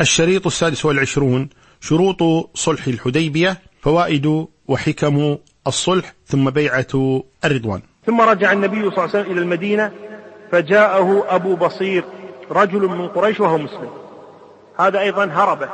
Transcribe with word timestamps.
الشريط 0.00 0.46
السادس 0.46 0.84
والعشرون 0.84 1.48
شروط 1.80 2.22
صلح 2.54 2.86
الحديبية 2.86 3.58
فوائد 3.82 4.46
وحكم 4.68 5.36
الصلح 5.66 6.12
ثم 6.26 6.50
بيعة 6.50 7.22
الرضوان. 7.44 7.80
ثم 8.06 8.20
رجع 8.20 8.52
النبي 8.52 8.80
صلى 8.80 8.88
الله 8.88 9.00
عليه 9.00 9.10
وسلم 9.10 9.32
إلى 9.32 9.40
المدينة 9.40 9.92
فجاءه 10.52 11.26
أبو 11.28 11.56
بصير 11.56 12.04
رجل 12.50 12.80
من 12.80 13.08
قريش 13.08 13.40
وهو 13.40 13.58
مسلم. 13.58 13.90
هذا 14.78 15.00
أيضا 15.00 15.24
هرب 15.24 15.68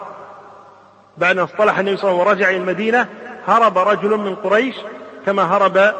بعد 1.18 1.38
أن 1.38 1.44
اصطلح 1.44 1.78
النبي 1.78 1.96
صلى 1.96 2.10
الله 2.10 2.22
عليه 2.22 2.30
وسلم 2.30 2.44
ورجع 2.44 2.50
إلى 2.50 2.56
المدينة 2.56 3.08
هرب 3.46 3.78
رجل 3.78 4.16
من 4.16 4.34
قريش 4.34 4.74
كما 5.26 5.42
هرب 5.56 5.94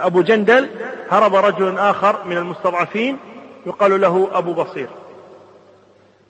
أبو 0.00 0.22
جندل 0.22 0.68
هرب 1.10 1.34
رجل 1.34 1.78
آخر 1.78 2.24
من 2.24 2.36
المستضعفين 2.36 3.16
يقال 3.66 4.00
له 4.00 4.28
أبو 4.32 4.52
بصير. 4.54 4.88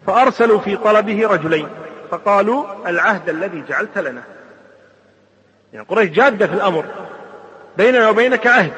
فأرسلوا 0.06 0.58
في 0.58 0.76
طلبه 0.76 1.26
رجلين 1.26 1.68
فقالوا 2.10 2.88
العهد 2.88 3.28
الذي 3.28 3.64
جعلت 3.68 3.98
لنا. 3.98 4.22
يعني 5.72 5.86
قريش 5.86 6.10
جادة 6.10 6.46
في 6.46 6.54
الأمر 6.54 6.84
بيننا 7.76 8.08
وبينك 8.08 8.46
عهد. 8.46 8.72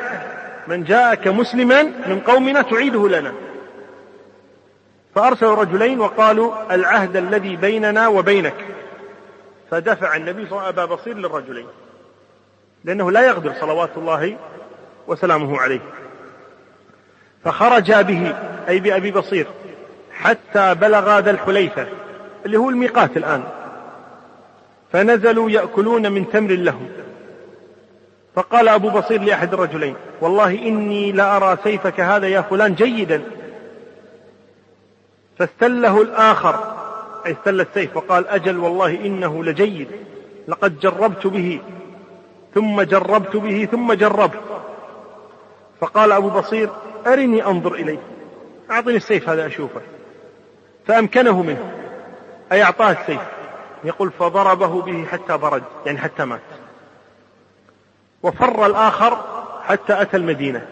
من 0.68 0.84
جاءك 0.84 1.28
مسلما 1.28 1.82
من 1.82 2.20
قومنا 2.26 2.62
تعيده 2.62 3.08
لنا. 3.08 3.32
فأرسلوا 5.14 5.54
رجلين 5.54 6.00
وقالوا 6.00 6.74
العهد 6.74 7.16
الذي 7.16 7.56
بيننا 7.56 8.08
وبينك. 8.08 8.54
فدفع 9.70 10.16
النبي 10.16 10.46
صلى 10.46 10.52
الله 10.52 10.62
عليه 10.62 10.72
وسلم 10.72 10.82
أبا 10.82 10.94
بصير 10.94 11.16
للرجلين 11.16 11.66
لأنه 12.84 13.10
لا 13.10 13.26
يغدر 13.26 13.52
صلوات 13.60 13.90
الله 13.96 14.36
وسلامه 15.06 15.58
عليه. 15.58 15.80
فخرج 17.44 17.92
به 17.92 18.34
أي 18.68 18.80
بأبي 18.80 19.10
بصير. 19.10 19.46
حتى 20.22 20.74
بلغ 20.74 21.18
ذا 21.18 21.30
الحليفة 21.30 21.86
اللي 22.46 22.56
هو 22.56 22.70
الميقات 22.70 23.16
الآن. 23.16 23.42
فنزلوا 24.92 25.50
يأكلون 25.50 26.12
من 26.12 26.30
تمر 26.30 26.50
لهم. 26.50 26.88
فقال 28.34 28.68
أبو 28.68 28.90
بصير 28.90 29.22
لأحد 29.22 29.52
الرجلين 29.52 29.94
والله 30.20 30.50
إني 30.50 31.12
لأرى 31.12 31.56
سيفك 31.64 32.00
هذا 32.00 32.28
يا 32.28 32.40
فلان 32.40 32.74
جيدا. 32.74 33.22
فاستله 35.38 36.02
الآخر 36.02 36.74
أي 37.26 37.32
استل 37.32 37.60
السيف 37.60 37.96
وقال 37.96 38.28
أجل 38.28 38.58
والله 38.58 38.94
إنه 39.06 39.44
لجيد. 39.44 39.88
لقد 40.48 40.80
جربت 40.80 41.26
به 41.26 41.60
ثم 42.54 42.82
جربت 42.82 43.36
به 43.36 43.68
ثم 43.72 43.92
جربت. 43.92 44.40
فقال 45.80 46.12
أبو 46.12 46.28
بصير 46.28 46.70
أرني 47.06 47.46
أنظر 47.46 47.74
إليه. 47.74 47.98
أعطني 48.70 48.96
السيف 48.96 49.28
هذا 49.28 49.46
أشوفه. 49.46 49.80
فأمكنه 50.90 51.42
منه. 51.42 51.72
أي 52.52 52.62
أعطاه 52.62 52.90
السيف. 52.90 53.20
يقول 53.84 54.10
فضربه 54.18 54.82
به 54.82 55.06
حتى 55.12 55.36
برد 55.36 55.62
يعني 55.86 55.98
حتى 55.98 56.24
مات. 56.24 56.40
وفر 58.22 58.66
الآخر 58.66 59.18
حتى 59.66 60.02
أتى 60.02 60.16
المدينة. 60.16 60.66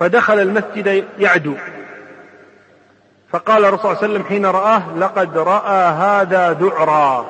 فدخل 0.00 0.38
المسجد 0.38 1.04
يعدو. 1.18 1.54
فقال 3.30 3.64
الرسول 3.64 3.80
صلى 3.82 3.92
الله 3.92 4.02
عليه 4.02 4.12
وسلم 4.14 4.24
حين 4.24 4.46
رآه 4.46 4.82
لقد 4.98 5.38
رأى 5.38 5.92
هذا 5.92 6.52
ذعرا. 6.52 7.26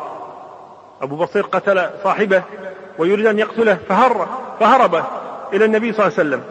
أبو 1.02 1.16
بصير 1.16 1.42
قتل 1.42 1.90
صاحبه 2.04 2.42
ويريد 2.98 3.26
أن 3.26 3.38
يقتله 3.38 3.78
فهر 3.88 4.28
فهرب 4.60 5.04
إلى 5.52 5.64
النبي 5.64 5.92
صلى 5.92 6.06
الله 6.06 6.18
عليه 6.18 6.28
وسلم. 6.28 6.44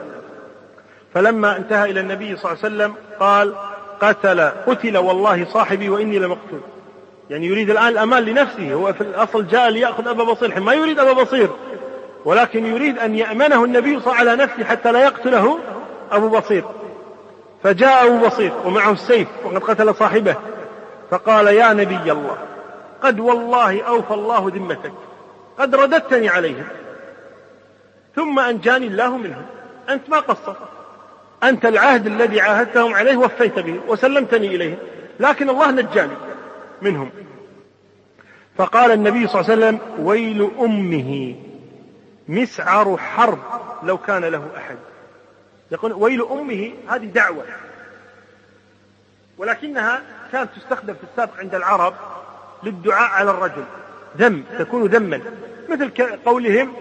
فلما 1.14 1.58
انتهى 1.58 1.92
إلى 1.92 2.00
النبي 2.00 2.36
صلى 2.36 2.52
الله 2.52 2.64
عليه 2.64 2.76
وسلم 2.76 2.96
قال 3.20 3.56
قتل 4.02 4.42
قتل 4.42 4.98
والله 4.98 5.46
صاحبي 5.46 5.90
وإني 5.90 6.20
لمقتول 6.20 6.60
يعني 7.30 7.48
يريد 7.48 7.70
الآن 7.70 7.88
الأمان 7.88 8.24
لنفسه 8.24 8.74
هو 8.74 8.94
في 8.94 9.02
الأصل 9.02 9.48
جاء 9.48 9.70
ليأخذ 9.70 10.08
أبا 10.08 10.24
بصير 10.24 10.60
ما 10.60 10.74
يريد 10.74 11.00
أبا 11.00 11.24
بصير. 11.24 11.50
ولكن 12.26 12.66
يريد 12.66 13.00
أن 13.00 13.16
يأمنه 13.16 13.64
النبي 13.64 14.00
صلى 14.00 14.14
على 14.14 14.36
نفسه 14.36 14.64
حتى 14.64 14.92
لا 14.92 15.04
يقتله 15.04 15.60
أبو 16.12 16.30
بصير. 16.30 16.64
فجاء 17.64 18.08
أبو 18.08 18.28
بصير 18.28 18.52
ومعه 18.66 18.92
السيف 18.92 19.28
وقد 19.44 19.58
قتل 19.58 19.96
صاحبه 19.96 20.36
فقال 21.12 21.48
يا 21.48 21.74
نبي 21.74 22.12
الله 22.12 22.38
قد 23.02 23.20
والله 23.20 23.82
أوفى 23.82 24.14
الله 24.14 24.52
ذمتك 24.56 24.92
قد 25.60 25.76
رددتني 25.76 26.30
عليهم 26.30 26.68
ثم 28.16 28.40
أنجاني 28.40 28.88
الله 28.88 29.18
منهم. 29.18 29.46
أنت 29.90 30.10
ما 30.10 30.20
قصرت. 30.20 30.77
أنت 31.44 31.66
العهد 31.66 32.08
الذي 32.08 32.42
عاهدتهم 32.42 32.94
عليه 32.94 33.18
وفيت 33.18 33.60
به 33.60 33.80
وسلمتني 33.88 34.48
إليهم 34.48 34.78
لكن 35.20 35.50
الله 35.50 35.72
نجاني 35.72 36.14
منهم. 36.82 37.12
فقال 38.58 38.92
النبي 38.92 39.28
صلى 39.28 39.42
الله 39.42 39.52
عليه 39.52 39.62
وسلم 39.68 40.06
ويل 40.06 40.52
أمه 40.60 41.36
مسعر 42.28 42.98
حرب 42.98 43.40
لو 43.84 43.98
كان 43.98 44.26
له 44.26 44.48
أحد. 44.58 44.78
يقول 45.72 45.94
ويل 45.94 46.22
أمه 46.22 46.72
هذه 46.88 47.06
دعوة 47.06 47.44
ولكنها 49.38 50.02
كانت 50.32 50.50
تستخدم 50.56 50.94
في 50.94 51.04
السابق 51.12 51.40
عند 51.40 51.56
العرب 51.56 51.94
للدعاء 52.64 53.10
على 53.10 53.32
الرجل 53.32 53.64
ذم 54.18 54.44
تكون 54.60 54.86
ذما 54.86 55.22
مثل 55.70 55.92
قولهم 56.26 56.74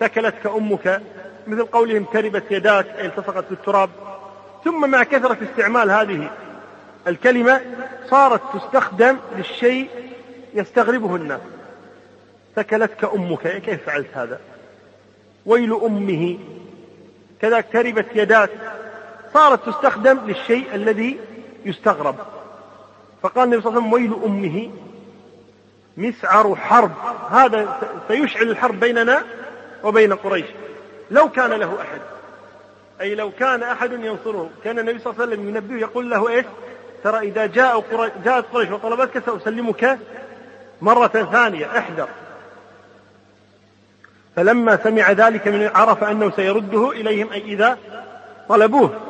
ثكلتك 0.00 0.46
أمك 0.46 1.02
مثل 1.46 1.64
قولهم 1.64 2.04
تربت 2.04 2.44
يداك 2.50 2.86
أي 2.98 3.06
التصقت 3.06 3.44
بالتراب. 3.50 3.90
ثم 4.64 4.90
مع 4.90 5.02
كثرة 5.02 5.38
استعمال 5.42 5.90
هذه 5.90 6.30
الكلمة 7.06 7.60
صارت 8.10 8.40
تستخدم 8.54 9.16
للشيء 9.36 9.88
يستغربه 10.54 11.16
الناس 11.16 11.40
ثكلتك 12.56 13.04
أمك 13.04 13.62
كيف 13.62 13.86
فعلت 13.86 14.06
هذا؟ 14.14 14.40
ويل 15.46 15.74
أمه 15.74 16.38
كذا 17.40 17.60
تربت 17.60 18.06
يداك. 18.14 18.50
صارت 19.34 19.68
تستخدم 19.68 20.18
للشيء 20.26 20.74
الذي 20.74 21.18
يستغرب. 21.64 22.16
فقال 23.22 23.44
النبي 23.44 23.62
صلى 23.62 23.78
الله 23.78 23.80
عليه 23.80 23.88
وسلم 23.88 23.92
ويل 23.92 24.24
أمه 24.24 24.70
مسعر 25.96 26.56
حرب. 26.56 26.92
هذا 27.30 27.78
سيشعل 28.08 28.50
الحرب 28.50 28.80
بيننا 28.80 29.24
وبين 29.84 30.12
قريش. 30.12 30.46
لو 31.10 31.28
كان 31.28 31.50
له 31.50 31.80
أحد. 31.80 32.00
أي 33.00 33.14
لو 33.14 33.30
كان 33.30 33.62
أحد 33.62 33.92
ينصره. 33.92 34.50
كان 34.64 34.78
النبي 34.78 34.98
صلى 34.98 35.12
الله 35.12 35.22
عليه 35.22 35.32
وسلم 35.32 35.48
ينبيه 35.48 35.80
يقول 35.80 36.10
له 36.10 36.28
إيش؟ 36.28 36.46
ترى 37.04 37.18
إذا 37.18 37.46
جاء 37.46 37.84
جاءت 38.24 38.44
قريش 38.52 38.70
وطلبتك 38.70 39.22
سأسلمك 39.26 39.98
مرة 40.82 41.28
ثانية 41.32 41.78
احذر. 41.78 42.08
فلما 44.36 44.76
سمع 44.84 45.12
ذلك 45.12 45.48
من 45.48 45.70
عرف 45.74 46.04
أنه 46.04 46.30
سيرده 46.30 46.90
إليهم 46.90 47.32
أي 47.32 47.40
إذا 47.40 47.78
طلبوه 48.48 49.00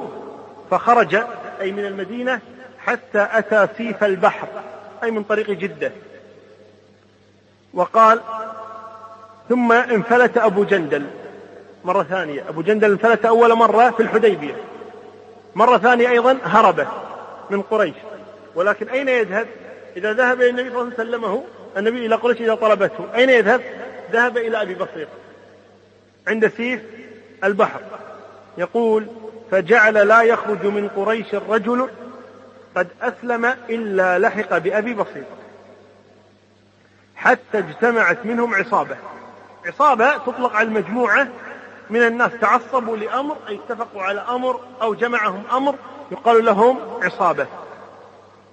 فخرج 0.71 1.15
أي 1.61 1.73
من 1.73 1.85
المدينة 1.87 2.41
حتى 2.79 3.29
أتى 3.33 3.69
سيف 3.77 4.05
البحر 4.05 4.49
أي 5.03 5.11
من 5.11 5.23
طريق 5.23 5.51
جدة. 5.51 5.93
وقال 7.75 8.21
ثم 9.49 9.73
انفلت 9.73 10.39
أبو 10.39 10.65
جندل. 10.65 11.07
مرة 11.85 12.03
ثانية. 12.03 12.49
أبو 12.49 12.63
جندل 12.63 12.91
انفلت 12.91 13.25
أول 13.25 13.55
مرة 13.55 13.91
في 13.91 14.03
الحديبية. 14.03 14.57
مرة 15.55 15.79
ثانية 15.79 16.09
أيضا 16.09 16.39
هرب 16.45 16.87
من 17.51 17.63
قريش. 17.63 17.95
ولكن 18.55 18.89
أين 18.89 19.09
يذهب؟ 19.09 19.47
إذا 19.97 20.13
ذهب 20.13 20.41
إلى 20.41 20.51
النبي 20.51 20.71
صلى 20.71 20.81
الله 20.81 20.95
عليه 20.99 21.11
وسلم 21.11 21.43
النبي 21.77 22.07
إلى 22.07 22.15
قريش 22.15 22.41
إذا 22.41 22.55
طلبته. 22.55 23.07
أين 23.15 23.31
يذهب؟ 23.31 23.61
ذهب 24.13 24.37
إلى 24.37 24.63
أبي 24.63 24.75
بصير 24.75 25.09
عند 26.29 26.49
سيف 26.49 26.81
البحر. 27.45 27.81
يقول 28.59 29.07
فجعل 29.51 30.09
لا 30.09 30.23
يخرج 30.23 30.67
من 30.67 30.89
قريش 30.89 31.35
الرجل 31.35 31.89
قد 32.77 32.89
أسلم 33.03 33.45
إلا 33.71 34.19
لحق 34.19 34.59
بأبي 34.59 34.95
بصير. 34.95 35.25
حتى 37.17 37.59
اجتمعت 37.59 38.27
منهم 38.27 38.55
عصابة. 38.55 38.97
عصابة 39.67 40.17
تطلق 40.19 40.57
على 40.57 40.69
المجموعة 40.69 41.29
من 41.91 42.03
الناس 42.03 42.33
تعصبوا 42.41 42.97
لأمر 42.97 43.37
أي 43.49 43.55
اتفقوا 43.55 44.03
على 44.03 44.21
أمر 44.21 44.61
أو 44.83 44.95
جمعهم 44.95 45.43
أمر 45.53 45.75
يقال 46.13 46.45
لهم 46.45 46.79
عصابة. 47.03 47.47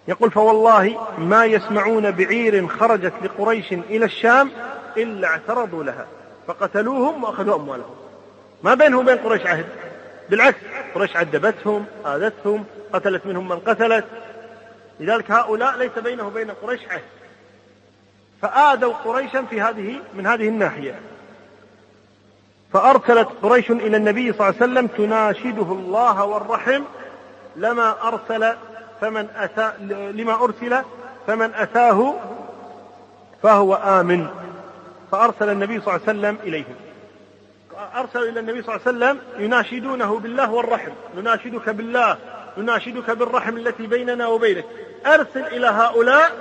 يقول 0.08 0.32
فوالله 0.32 1.08
ما 1.18 1.46
يسمعون 1.46 2.12
بعير 2.12 2.68
خرجت 2.68 3.14
لقريش 3.24 3.74
إلى 3.74 4.06
الشام 4.06 4.52
إلا 4.98 5.28
اعترضوا 5.28 5.84
لها 5.84 6.08
فقتلوهم 6.48 7.24
وأخذوا 7.24 7.56
أموالهم. 7.56 7.96
ما 8.64 8.74
بينهم 8.74 9.00
وبين 9.00 9.18
قريش 9.18 9.46
عهد؟ 9.46 9.66
بالعكس 10.30 10.60
قريش 10.96 11.16
عذبتهم 11.16 11.86
آذتهم 12.06 12.66
قتلت 12.94 13.26
منهم 13.26 13.48
من 13.48 13.60
قتلت. 13.60 14.06
لذلك 15.00 15.32
هؤلاء 15.32 15.78
ليس 15.78 16.00
بينه 16.00 16.28
وبين 16.28 16.52
قريش 16.52 16.82
عهد. 16.90 17.04
فآذوا 18.42 18.94
قريشا 18.94 19.42
في 19.42 19.62
هذه 19.62 20.00
من 20.14 20.28
هذه 20.28 20.48
الناحية. 20.48 21.00
فأرسلت 22.74 23.28
قريش 23.44 23.72
إلى 23.72 23.98
النبي 23.98 24.34
صلى 24.34 24.50
الله 24.50 24.62
عليه 24.62 24.72
وسلم 24.72 24.88
تناشده 24.88 25.72
الله 25.72 26.26
والرحم 26.26 26.84
لما 27.56 28.08
أرسل 28.08 28.54
فمن 29.02 29.28
أتى 29.36 29.72
لما 29.90 30.44
أرسل 30.44 30.82
فمن 31.28 31.54
أتاه 31.56 32.14
فهو 33.44 33.76
آمن. 33.76 34.28
فأرسل 35.12 35.50
النبي 35.50 35.82
صلى 35.82 35.96
الله 35.96 36.08
عليه 36.08 36.20
وسلم 36.20 36.38
إليهم. 36.44 36.76
أرسل 37.96 38.30
إلى 38.30 38.40
النبي 38.40 38.62
صلى 38.62 38.76
الله 38.76 38.88
عليه 38.88 38.98
وسلم 38.98 39.44
يناشدونه 39.44 40.20
بالله 40.20 40.52
والرحم. 40.52 40.92
نناشدك 41.18 41.70
بالله 41.70 42.18
نناشدك 42.58 43.12
بالرحم 43.12 43.58
التي 43.58 43.88
بيننا 43.88 44.28
وبينك. 44.28 44.66
أرسل 45.06 45.44
إلى 45.48 45.68
هؤلاء 45.68 46.32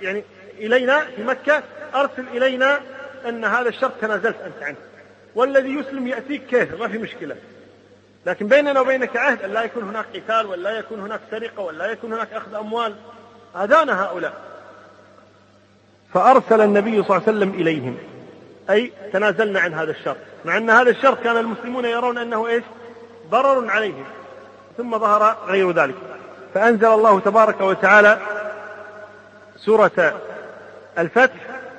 يعني 0.00 0.24
إلينا 0.58 1.00
في 1.00 1.24
مكة 1.24 1.62
أرسل 1.94 2.28
إلينا 2.28 2.80
أن 3.28 3.44
هذا 3.44 3.68
الشرط 3.68 3.92
تنازلت 4.00 4.40
أنت 4.40 4.62
عنه. 4.62 4.76
والذي 5.36 5.74
يسلم 5.74 6.06
يأتيك 6.06 6.46
كيف؟ 6.46 6.80
ما 6.80 6.88
في 6.88 6.98
مشكلة. 6.98 7.36
لكن 8.26 8.46
بيننا 8.46 8.80
وبينك 8.80 9.16
عهد 9.16 9.42
أن 9.42 9.50
لا 9.50 9.62
يكون 9.62 9.82
هناك 9.82 10.04
قتال 10.14 10.46
ولا 10.46 10.70
يكون 10.70 11.00
هناك 11.00 11.20
سرقة 11.30 11.62
ولا 11.62 11.86
يكون 11.86 12.12
هناك 12.12 12.32
أخذ 12.32 12.54
أموال. 12.54 12.94
أذان 13.56 13.90
هؤلاء. 13.90 14.32
فأرسل 16.14 16.60
النبي 16.60 17.02
صلى 17.02 17.16
الله 17.16 17.28
عليه 17.28 17.38
وسلم 17.38 17.50
إليهم. 17.50 17.98
أي 18.70 18.92
تنازلنا 19.12 19.60
عن 19.60 19.74
هذا 19.74 19.90
الشرط 19.90 20.16
مع 20.44 20.56
أن 20.56 20.70
هذا 20.70 20.90
الشرط 20.90 21.22
كان 21.22 21.36
المسلمون 21.36 21.84
يرون 21.84 22.18
أنه 22.18 22.46
إيش؟ 22.46 22.64
ضرر 23.30 23.70
عليهم. 23.70 24.04
ثم 24.76 24.98
ظهر 24.98 25.36
غير 25.46 25.72
ذلك. 25.72 25.94
فأنزل 26.54 26.86
الله 26.86 27.20
تبارك 27.20 27.60
وتعالى 27.60 28.18
سورة 29.56 30.20
الفتح 30.98 31.55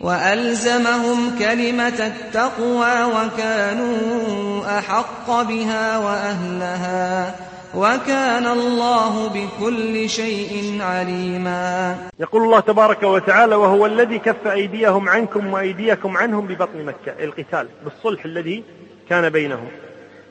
وألزمهم 0.00 1.38
كلمة 1.38 2.06
التقوى 2.06 3.04
وكانوا 3.04 4.78
أحق 4.78 5.42
بها 5.42 5.98
وأهلها 5.98 7.34
وكان 7.74 8.46
الله 8.46 9.28
بكل 9.28 10.08
شيء 10.08 10.78
عليما. 10.82 11.96
يقول 12.18 12.42
الله 12.42 12.60
تبارك 12.60 13.02
وتعالى 13.02 13.54
وهو 13.54 13.86
الذي 13.86 14.18
كف 14.18 14.46
أيديهم 14.46 15.08
عنكم 15.08 15.52
وأيديكم 15.52 16.16
عنهم 16.16 16.46
ببطن 16.46 16.84
مكة. 16.84 17.24
القتال 17.24 17.68
بالصلح 17.84 18.24
الذي 18.24 18.64
كان 19.08 19.28
بينهم. 19.30 19.68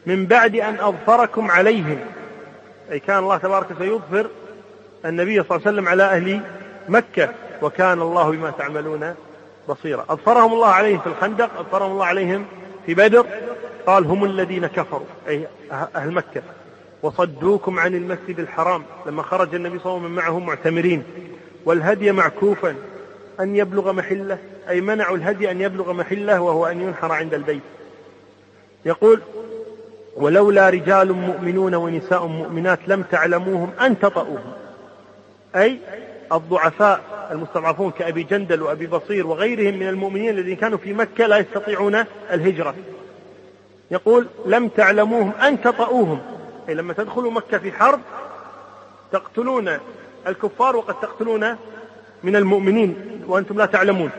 من 0.05 0.25
بعد 0.25 0.55
أن 0.55 0.75
أظفركم 0.79 1.51
عليهم. 1.51 1.99
أي 2.91 2.99
كان 2.99 3.17
الله 3.17 3.37
تبارك 3.37 3.67
سيظفر 3.79 4.27
النبي 5.05 5.43
صلى 5.43 5.57
الله 5.57 5.67
عليه 5.67 5.75
وسلم 5.77 5.87
على 5.87 6.03
أهل 6.03 6.41
مكة. 6.89 7.29
وكان 7.61 8.01
الله 8.01 8.31
بما 8.31 8.51
تعملون 8.51 9.15
بصيرا 9.69 10.05
أظفرهم 10.09 10.53
الله 10.53 10.67
عليهم 10.67 10.99
في 10.99 11.07
الخندق 11.07 11.59
أظفرهم 11.59 11.91
الله 11.91 12.05
عليهم 12.05 12.45
في 12.85 12.93
بدر. 12.93 13.25
قال 13.85 14.05
هم 14.05 14.25
الذين 14.25 14.67
كفروا 14.67 15.05
أي 15.27 15.47
أهل 15.95 16.11
مكة. 16.11 16.41
وصدوكم 17.03 17.79
عن 17.79 17.95
المسجد 17.95 18.39
الحرام. 18.39 18.83
لما 19.05 19.23
خرج 19.23 19.55
النبي 19.55 19.79
صلى 19.79 19.85
الله 19.85 19.95
عليه 19.95 20.05
وسلم 20.05 20.15
معهم 20.15 20.45
معتمرين. 20.45 21.03
والهدي 21.65 22.11
معكوفا 22.11 22.75
أن 23.39 23.55
يبلغ 23.55 23.91
محلة 23.91 24.37
أي 24.69 24.81
منعوا 24.81 25.17
الهدي 25.17 25.51
أن 25.51 25.61
يبلغ 25.61 25.93
محلة 25.93 26.41
وهو 26.41 26.65
أن 26.65 26.81
ينحر 26.81 27.11
عند 27.11 27.33
البيت. 27.33 27.61
يقول 28.85 29.21
ولولا 30.15 30.69
رجال 30.69 31.13
مؤمنون 31.13 31.75
ونساء 31.75 32.25
مؤمنات 32.25 32.79
لم 32.87 33.01
تعلموهم 33.01 33.71
أن 33.81 33.99
تطؤوهم. 33.99 34.53
أي 35.55 35.79
الضعفاء 36.31 37.14
المستضعفون 37.31 37.91
كأبي 37.91 38.23
جندل 38.23 38.61
وأبي 38.61 38.87
بصير 38.87 39.27
وغيرهم 39.27 39.79
من 39.79 39.87
المؤمنين 39.87 40.29
الذين 40.29 40.55
كانوا 40.55 40.77
في 40.77 40.93
مكة 40.93 41.27
لا 41.27 41.37
يستطيعون 41.37 42.03
الهجرة. 42.31 42.75
يقول 43.91 44.27
لم 44.45 44.67
تعلموهم 44.67 45.31
أن 45.31 45.61
تطؤوهم. 45.61 46.19
أي 46.69 46.73
لما 46.73 46.93
تدخلوا 46.93 47.31
مكة 47.31 47.57
في 47.57 47.71
حرب 47.71 47.99
تقتلون 49.11 49.77
الكفار 50.27 50.75
وقد 50.75 50.99
تقتلون 50.99 51.55
من 52.23 52.35
المؤمنين 52.35 53.21
وأنتم 53.27 53.57
لا 53.57 53.65
تعلمون. 53.65 54.09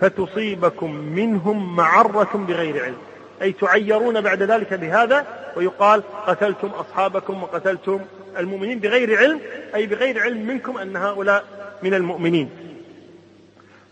فتصيبكم 0.00 0.90
منهم 0.94 1.76
معرة 1.76 2.44
بغير 2.48 2.84
علم. 2.84 2.96
أي 3.42 3.52
تعيرون 3.52 4.20
بعد 4.20 4.42
ذلك 4.42 4.74
بهذا 4.74 5.26
ويقال 5.56 6.02
قتلتم 6.26 6.68
أصحابكم 6.68 7.42
وقتلتم 7.42 8.00
المؤمنين 8.38 8.78
بغير 8.78 9.18
علم 9.18 9.40
أي 9.74 9.86
بغير 9.86 10.22
علم 10.22 10.46
منكم 10.46 10.78
أن 10.78 10.96
هؤلاء 10.96 11.44
من 11.82 11.94
المؤمنين. 11.94 12.50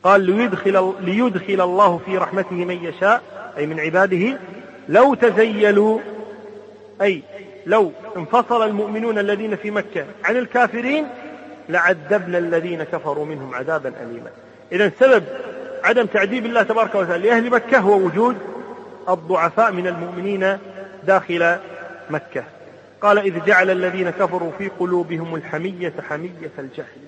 قال 0.02 0.20
ليدخل, 0.20 0.94
ليدخل 1.00 1.60
الله 1.60 2.00
في 2.06 2.18
رحمته 2.18 2.56
من 2.64 2.84
يشاء 2.84 3.22
أي 3.56 3.66
من 3.66 3.80
عباده. 3.80 4.38
لو 4.88 5.14
تزيلوا 5.14 5.98
أي 7.02 7.22
لو 7.66 7.92
انفصل 8.16 8.66
المؤمنون 8.66 9.18
الذين 9.18 9.56
في 9.56 9.70
مكة 9.70 10.04
عن 10.24 10.36
الكافرين 10.36 11.06
لعذبنا 11.68 12.38
الذين 12.38 12.82
كفروا 12.82 13.26
منهم 13.26 13.54
عذابا 13.54 13.88
أليما. 13.88 14.30
إذا 14.72 14.92
سبب 15.00 15.24
عدم 15.84 16.06
تعذيب 16.06 16.46
الله 16.46 16.62
تبارك 16.62 16.94
وتعالى 16.94 17.28
لأهل 17.28 17.50
مكة 17.50 17.78
هو 17.78 17.96
وجود 17.96 18.36
الضعفاء 19.08 19.72
من 19.72 19.86
المؤمنين 19.86 20.58
داخل 21.06 21.56
مكة. 22.10 22.44
قال 23.02 23.18
إذ 23.18 23.44
جعل 23.44 23.70
الذين 23.70 24.10
كفروا 24.10 24.52
في 24.58 24.68
قلوبهم 24.68 25.34
الحمية 25.34 25.92
حمية 26.08 26.50
الجهل. 26.58 27.00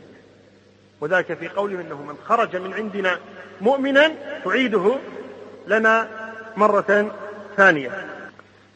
وذلك 1.01 1.35
في 1.35 1.49
قوله 1.49 1.81
إنه 1.81 2.03
من 2.03 2.15
خرج 2.25 2.57
من 2.57 2.75
عندنا 2.75 3.19
مؤمنا 3.61 4.13
تعيده 4.45 4.95
لنا 5.67 6.09
مرة 6.57 7.11
ثانية. 7.57 8.07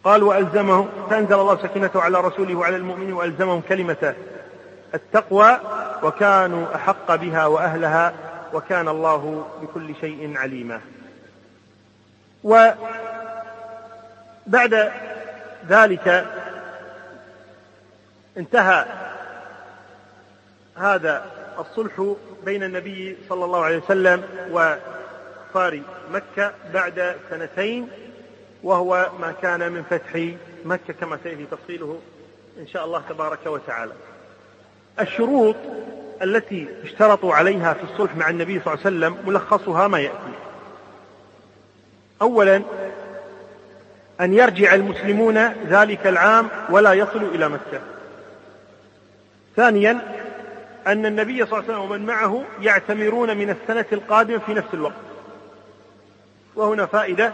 قال 0.04 0.22
وألزمهم 0.22 0.88
فأنزل 1.10 1.34
الله 1.34 1.62
سكينته 1.62 2.02
على 2.02 2.20
رسوله 2.20 2.54
وعلى 2.54 2.76
المؤمنين 2.76 3.12
وألزمهم 3.12 3.60
كلمة 3.60 4.14
التقوى 4.94 5.60
وكانوا 6.02 6.74
أحق 6.74 7.14
بها 7.14 7.46
وأهلها 7.46 8.12
وكان 8.52 8.88
الله 8.88 9.46
بكل 9.62 9.94
شيء 10.00 10.32
عليما. 10.36 10.80
وبعد 12.44 12.76
ذلك 15.68 16.26
انتهى 18.36 18.84
هذا 20.76 21.26
الصلح 21.58 22.14
بين 22.44 22.62
النبي 22.62 23.16
صلى 23.28 23.44
الله 23.44 23.64
عليه 23.64 23.78
وسلم 23.78 24.22
وكفار 24.50 25.80
مكة 26.12 26.52
بعد 26.74 27.16
سنتين 27.30 27.88
وهو 28.62 29.10
ما 29.20 29.32
كان 29.42 29.72
من 29.72 29.82
فتح 29.90 30.30
مكة 30.64 30.94
كما 31.00 31.18
سيأتي 31.22 31.46
تفصيله 31.50 32.00
إن 32.60 32.66
شاء 32.66 32.84
الله 32.84 33.02
تبارك 33.08 33.46
وتعالى. 33.46 33.92
الشروط 35.00 35.56
التي 36.22 36.68
اشترطوا 36.84 37.34
عليها 37.34 37.72
في 37.72 37.82
الصلح 37.82 38.16
مع 38.16 38.30
النبي 38.30 38.60
صلى 38.60 38.74
الله 38.74 38.86
عليه 38.86 38.96
وسلم 38.96 39.18
ملخصها 39.26 39.88
ما 39.88 39.98
يأتي. 40.00 40.32
أولا 42.22 42.62
أن 44.20 44.34
يرجع 44.34 44.74
المسلمون 44.74 45.38
ذلك 45.68 46.06
العام 46.06 46.48
ولا 46.70 46.92
يصلوا 46.92 47.30
إلى 47.30 47.48
مكة. 47.48 47.80
ثانيا 49.56 49.98
أن 50.86 51.06
النبي 51.06 51.46
صلى 51.46 51.58
الله 51.58 51.64
عليه 51.64 51.68
وسلم 51.68 51.90
ومن 51.90 52.06
معه 52.06 52.44
يعتمرون 52.60 53.36
من 53.36 53.50
السنة 53.50 53.86
القادمة 53.92 54.38
في 54.38 54.54
نفس 54.54 54.74
الوقت. 54.74 54.94
وهنا 56.56 56.86
فائدة 56.86 57.32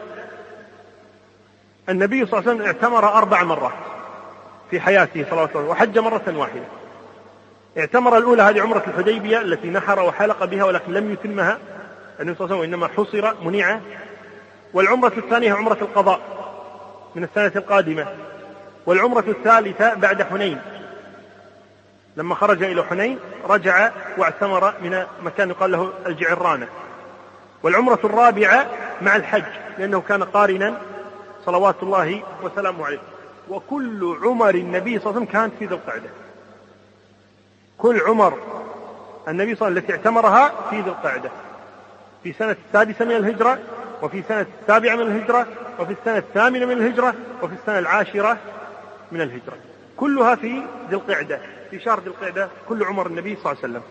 النبي 1.88 2.26
صلى 2.26 2.38
الله 2.38 2.50
عليه 2.50 2.60
وسلم 2.60 2.66
اعتمر 2.66 3.08
أربع 3.08 3.42
مرات 3.42 3.72
في 4.70 4.80
حياته 4.80 5.24
صلى 5.24 5.32
الله 5.32 5.40
عليه 5.40 5.50
وسلم 5.50 5.68
وحج 5.68 5.98
مرة 5.98 6.38
واحدة. 6.38 6.64
اعتمر 7.78 8.18
الأولى 8.18 8.42
هذه 8.42 8.60
عمرة 8.60 8.82
الحديبية 8.86 9.40
التي 9.40 9.70
نحر 9.70 10.00
وحلق 10.00 10.44
بها 10.44 10.64
ولكن 10.64 10.92
لم 10.92 11.12
يتمها. 11.12 11.58
النبي 12.20 12.38
صلى 12.38 12.44
الله 12.44 12.56
عليه 12.56 12.68
وسلم 12.68 12.74
إنما 12.74 12.88
حصر 12.88 13.44
منيعة. 13.44 13.80
والعمرة 14.74 15.12
الثانية 15.16 15.52
عمرة 15.52 15.78
القضاء 15.82 16.20
من 17.14 17.24
السنة 17.24 17.52
القادمة. 17.56 18.06
والعمرة 18.86 19.24
الثالثة 19.28 19.94
بعد 19.94 20.22
حنين. 20.22 20.60
لما 22.16 22.34
خرج 22.34 22.62
إلى 22.62 22.84
حنين 22.84 23.18
رجع 23.48 23.90
واعتمر 24.18 24.74
من 24.82 25.06
مكان 25.22 25.50
يقال 25.50 25.72
له 25.72 25.92
الجعرانة. 26.06 26.68
والعمرة 27.62 27.98
الرابعة 28.04 28.66
مع 29.02 29.16
الحج 29.16 29.44
لأنه 29.78 30.00
كان 30.00 30.22
قارنا 30.22 30.80
صلوات 31.44 31.82
الله 31.82 32.22
وسلامه 32.42 32.86
عليه. 32.86 33.00
وكل 33.48 34.18
عمر 34.22 34.54
النبي 34.54 34.98
صلى 34.98 35.10
الله 35.10 35.16
عليه 35.16 35.16
وسلم 35.16 35.24
كانت 35.24 35.52
في 35.58 35.66
ذي 35.66 35.74
القعدة. 35.74 36.08
كل 37.78 38.00
عمر 38.00 38.38
النبي 39.28 39.54
صلى 39.54 39.68
الله 39.68 39.80
عليه 39.80 39.86
وسلم 39.86 39.92
التي 39.92 39.92
اعتمرها 39.92 40.52
في 40.70 40.80
ذي 40.80 40.90
القعدة. 40.90 41.30
في 42.22 42.32
سنة 42.32 42.56
السادسة 42.66 43.04
من 43.04 43.16
الهجرة 43.16 43.58
وفي 44.02 44.22
سنة 44.28 44.46
السابعة 44.62 44.96
من 44.96 45.02
الهجرة 45.02 45.46
وفي 45.78 45.92
السنة 45.92 46.16
الثامنة 46.16 46.66
من 46.66 46.72
الهجرة 46.72 47.14
وفي 47.42 47.54
السنة 47.54 47.78
العاشرة 47.78 48.38
من 49.12 49.20
الهجرة. 49.20 49.56
كلها 49.96 50.34
في 50.34 50.62
ذي 50.90 50.96
القعدة. 50.96 51.40
في 51.78 51.90
ذي 51.90 52.06
القعدة 52.06 52.48
كل 52.68 52.84
عمر 52.84 53.06
النبي 53.06 53.36
صلى 53.36 53.52
الله 53.52 53.62
عليه 53.62 53.72
وسلم. 53.72 53.82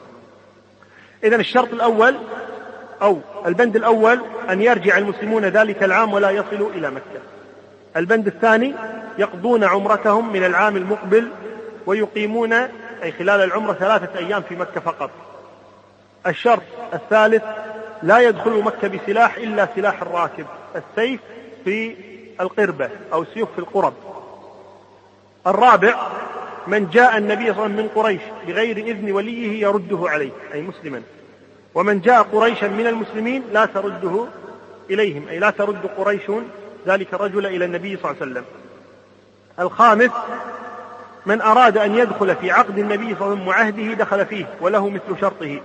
إذا 1.23 1.35
الشرط 1.35 1.73
الأول 1.73 2.15
أو 3.01 3.19
البند 3.45 3.75
الأول 3.75 4.21
أن 4.49 4.61
يرجع 4.61 4.97
المسلمون 4.97 5.45
ذلك 5.45 5.83
العام 5.83 6.13
ولا 6.13 6.31
يصلوا 6.31 6.69
إلى 6.69 6.89
مكة. 6.89 7.21
البند 7.97 8.27
الثاني 8.27 8.75
يقضون 9.17 9.63
عمرتهم 9.63 10.33
من 10.33 10.45
العام 10.45 10.77
المقبل 10.77 11.31
ويقيمون 11.85 12.53
أي 13.03 13.11
خلال 13.11 13.43
العمرة 13.43 13.73
ثلاثة 13.73 14.19
أيام 14.19 14.41
في 14.41 14.55
مكة 14.55 14.81
فقط. 14.81 15.09
الشرط 16.27 16.63
الثالث 16.93 17.43
لا 18.03 18.19
يدخل 18.19 18.63
مكة 18.63 18.87
بسلاح 18.87 19.37
إلا 19.37 19.67
سلاح 19.75 20.01
الراكب 20.01 20.45
السيف 20.75 21.21
في 21.65 21.95
القربة 22.41 22.89
أو 23.13 23.21
السيوف 23.21 23.49
في 23.51 23.59
القرب. 23.59 23.93
الرابع 25.47 26.07
من 26.67 26.89
جاء 26.89 27.17
النبي 27.17 27.43
صلى 27.43 27.51
الله 27.51 27.63
عليه 27.63 27.73
وسلم 27.73 27.85
من 27.85 27.87
قريش 27.95 28.21
بغير 28.47 28.77
إذن 28.77 29.11
وليه 29.11 29.61
يرده 29.61 30.09
عليه 30.09 30.31
أي 30.53 30.61
مسلما. 30.61 31.01
ومن 31.75 32.01
جاء 32.01 32.21
قريشا 32.21 32.65
من 32.65 32.87
المسلمين 32.87 33.43
لا 33.53 33.65
ترده 33.65 34.25
إليهم 34.89 35.27
أي 35.27 35.39
لا 35.39 35.49
ترد 35.49 35.85
قريش 35.97 36.31
ذلك 36.87 37.13
الرجل 37.13 37.45
إلى 37.45 37.65
النبي 37.65 37.97
صلى 37.97 38.11
الله 38.11 38.21
عليه 38.21 38.31
وسلم. 38.31 38.45
الخامس 39.59 40.11
من 41.25 41.41
أراد 41.41 41.77
أن 41.77 41.95
يدخل 41.95 42.35
في 42.35 42.51
عقد 42.51 42.77
النبي 42.77 43.15
صلى 43.15 43.21
الله 43.21 43.23
عليه 43.23 43.33
وسلم 43.33 43.47
وعهده 43.47 43.93
دخل 43.93 44.25
فيه 44.25 44.45
وله 44.61 44.89
مثل 44.89 45.21
شرطه. 45.21 45.61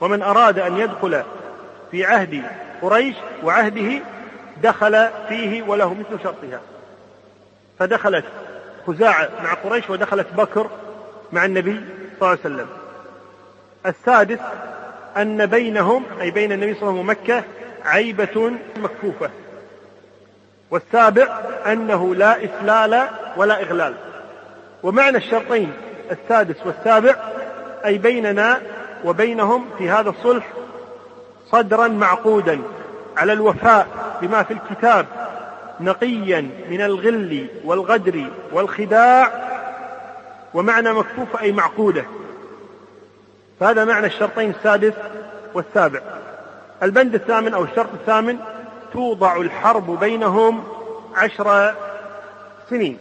ومن 0.00 0.22
أراد 0.22 0.58
أن 0.58 0.78
يدخل 0.78 1.22
في 1.90 2.04
عهد 2.04 2.42
قريش 2.82 3.16
وعهده 3.44 4.02
دخل 4.62 5.08
فيه 5.28 5.62
وله 5.62 5.94
مثل 5.94 6.22
شرطها. 6.22 6.60
فدخلت 7.78 8.24
خزاعة 8.86 9.28
مع 9.44 9.54
قريش 9.54 9.90
ودخلت 9.90 10.26
بكر 10.36 10.70
مع 11.32 11.44
النبي 11.44 11.80
صلى 12.20 12.32
الله 12.32 12.38
عليه 12.44 12.54
وسلم. 12.54 12.66
السادس 13.86 14.38
أن 15.16 15.46
بينهم 15.46 16.04
أي 16.20 16.30
بين 16.30 16.52
النبي 16.52 16.74
صلى 16.74 16.82
الله 16.82 16.92
عليه 16.92 17.00
وسلم 17.00 17.30
ومكة 17.30 17.44
عيبة 17.84 18.52
مكفوفة. 18.76 19.30
والسابع 20.70 21.40
أنه 21.66 22.14
لا 22.14 22.44
إسلال 22.44 23.08
ولا 23.36 23.62
إغلال. 23.62 23.94
ومعنى 24.82 25.16
الشرطين 25.16 25.72
السادس 26.10 26.56
والسابع 26.66 27.16
أي 27.84 27.98
بيننا 27.98 28.60
وبينهم 29.04 29.66
في 29.78 29.90
هذا 29.90 30.10
الصلح 30.10 30.46
صدرا 31.50 31.88
معقودا 31.88 32.60
على 33.16 33.32
الوفاء 33.32 33.86
بما 34.22 34.42
في 34.42 34.52
الكتاب 34.52 35.06
نقيا 35.80 36.50
من 36.70 36.80
الغل 36.80 37.46
والغدر 37.64 38.30
والخداع 38.52 39.46
ومعنى 40.54 40.92
مكفوفة 40.92 41.40
أي 41.40 41.52
معقودة 41.52 42.04
فهذا 43.60 43.84
معنى 43.84 44.06
الشرطين 44.06 44.50
السادس 44.50 44.92
والسابع. 45.54 46.00
البند 46.82 47.14
الثامن 47.14 47.54
أو 47.54 47.64
الشرط 47.64 47.88
الثامن 47.94 48.38
توضع 48.92 49.36
الحرب 49.36 50.00
بينهم 50.00 50.64
عشر 51.14 51.74
سنين. 52.70 52.98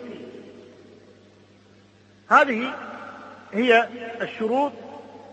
هذه 2.29 2.73
هي 3.53 3.87
الشروط 4.21 4.71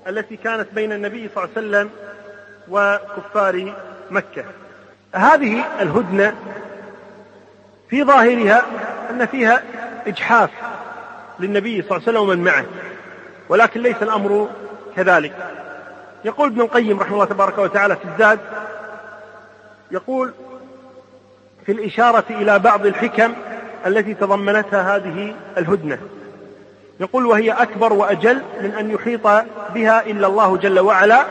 التي 0.08 0.36
كانت 0.36 0.68
بين 0.74 0.92
النبي 0.92 1.28
صلى 1.34 1.44
الله 1.44 1.56
عليه 1.56 1.68
وسلم 1.68 1.90
وكفار 2.68 3.74
مكة. 4.10 4.44
هذه 5.14 5.64
الهدنة 5.82 6.34
في 7.92 8.04
ظاهرها 8.04 8.62
أن 9.10 9.26
فيها 9.26 9.62
إجحاف 10.06 10.50
للنبي 11.40 11.82
صلى 11.82 11.90
الله 11.90 12.08
عليه 12.08 12.18
وسلم 12.18 12.28
ومن 12.28 12.44
معه 12.44 12.64
ولكن 13.48 13.82
ليس 13.82 13.96
الأمر 14.02 14.48
كذلك. 14.96 15.32
يقول 16.24 16.48
ابن 16.48 16.60
القيم 16.60 17.00
رحمه 17.00 17.14
الله 17.14 17.24
تبارك 17.24 17.58
وتعالى 17.58 17.96
في 17.96 18.04
الزاد 18.04 18.38
يقول 19.90 20.32
في 21.66 21.72
الإشارة 21.72 22.24
إلى 22.30 22.58
بعض 22.58 22.86
الحكم 22.86 23.32
التي 23.86 24.14
تضمنتها 24.14 24.96
هذه 24.96 25.34
الهدنة. 25.58 25.98
يقول 27.00 27.26
وهي 27.26 27.50
أكبر 27.50 27.92
وأجل 27.92 28.42
من 28.60 28.74
أن 28.74 28.90
يحيط 28.90 29.26
بها 29.74 30.06
إلا 30.06 30.26
الله 30.26 30.56
جل 30.56 30.80
وعلا 30.80 31.24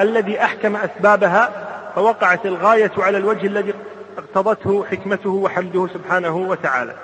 الذي 0.00 0.42
أحكم 0.42 0.76
أسبابها 0.76 1.50
فوقعت 1.94 2.46
الغاية 2.46 2.92
على 2.98 3.18
الوجه 3.18 3.46
الذي 3.46 3.74
اقتضته 4.18 4.84
حكمته 4.84 5.30
وحمده 5.30 5.88
سبحانه 5.94 6.36
وتعالى. 6.36 6.94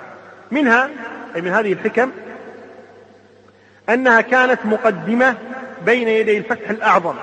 منها 0.51 0.89
أي 1.35 1.41
من 1.41 1.51
هذه 1.51 1.73
الحكم 1.73 2.11
أنها 3.89 4.21
كانت 4.21 4.59
مقدمة 4.65 5.35
بين 5.85 6.07
يدي 6.07 6.37
الفتح 6.37 6.69
الأعظم 6.69 7.15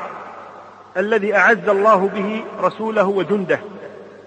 الذي 0.97 1.37
أعز 1.37 1.69
الله 1.69 2.11
به 2.15 2.45
رسوله 2.67 3.05
وجنده 3.05 3.59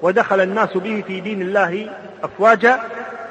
ودخل 0.02 0.42
الناس 0.42 0.78
به 0.78 1.04
في 1.08 1.20
دين 1.20 1.42
الله 1.42 1.90
أفواجا 2.24 2.80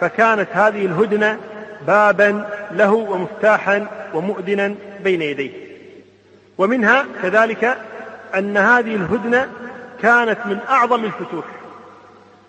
فكانت 0.00 0.48
هذه 0.52 0.86
الهدنة 0.86 1.38
بابا 1.86 2.48
له 2.70 2.92
ومفتاحا 2.92 3.86
ومؤذنا 4.14 4.74
بين 5.04 5.22
يديه. 5.22 5.50
ومنها 6.58 7.06
كذلك 7.22 7.76
أن 8.34 8.56
هذه 8.56 8.94
الهدنة 8.94 9.48
كانت 10.02 10.38
من 10.46 10.58
أعظم 10.70 11.04
الفتوح. 11.04 11.44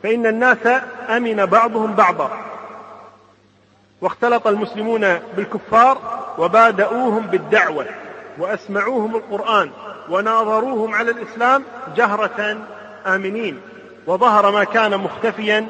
فإن 0.04 0.26
الناس 0.26 0.82
أمن 1.10 1.46
بعضهم 1.46 1.96
بعضا. 1.96 2.32
واختلط 4.02 4.48
المسلمون 4.48 5.20
بالكفار 5.38 5.98
وبادؤوهم 6.38 7.28
بالدعوة 7.28 7.86
وأسمعوهم 8.38 9.16
القرآن 9.16 9.72
وناظروهم 10.10 10.96
على 10.96 11.12
الإسلام 11.12 11.64
جهرة 11.96 12.58
آمنين. 13.06 13.62
وظهر 14.08 14.52
ما 14.52 14.64
كان 14.64 14.98
مختفيا 14.98 15.68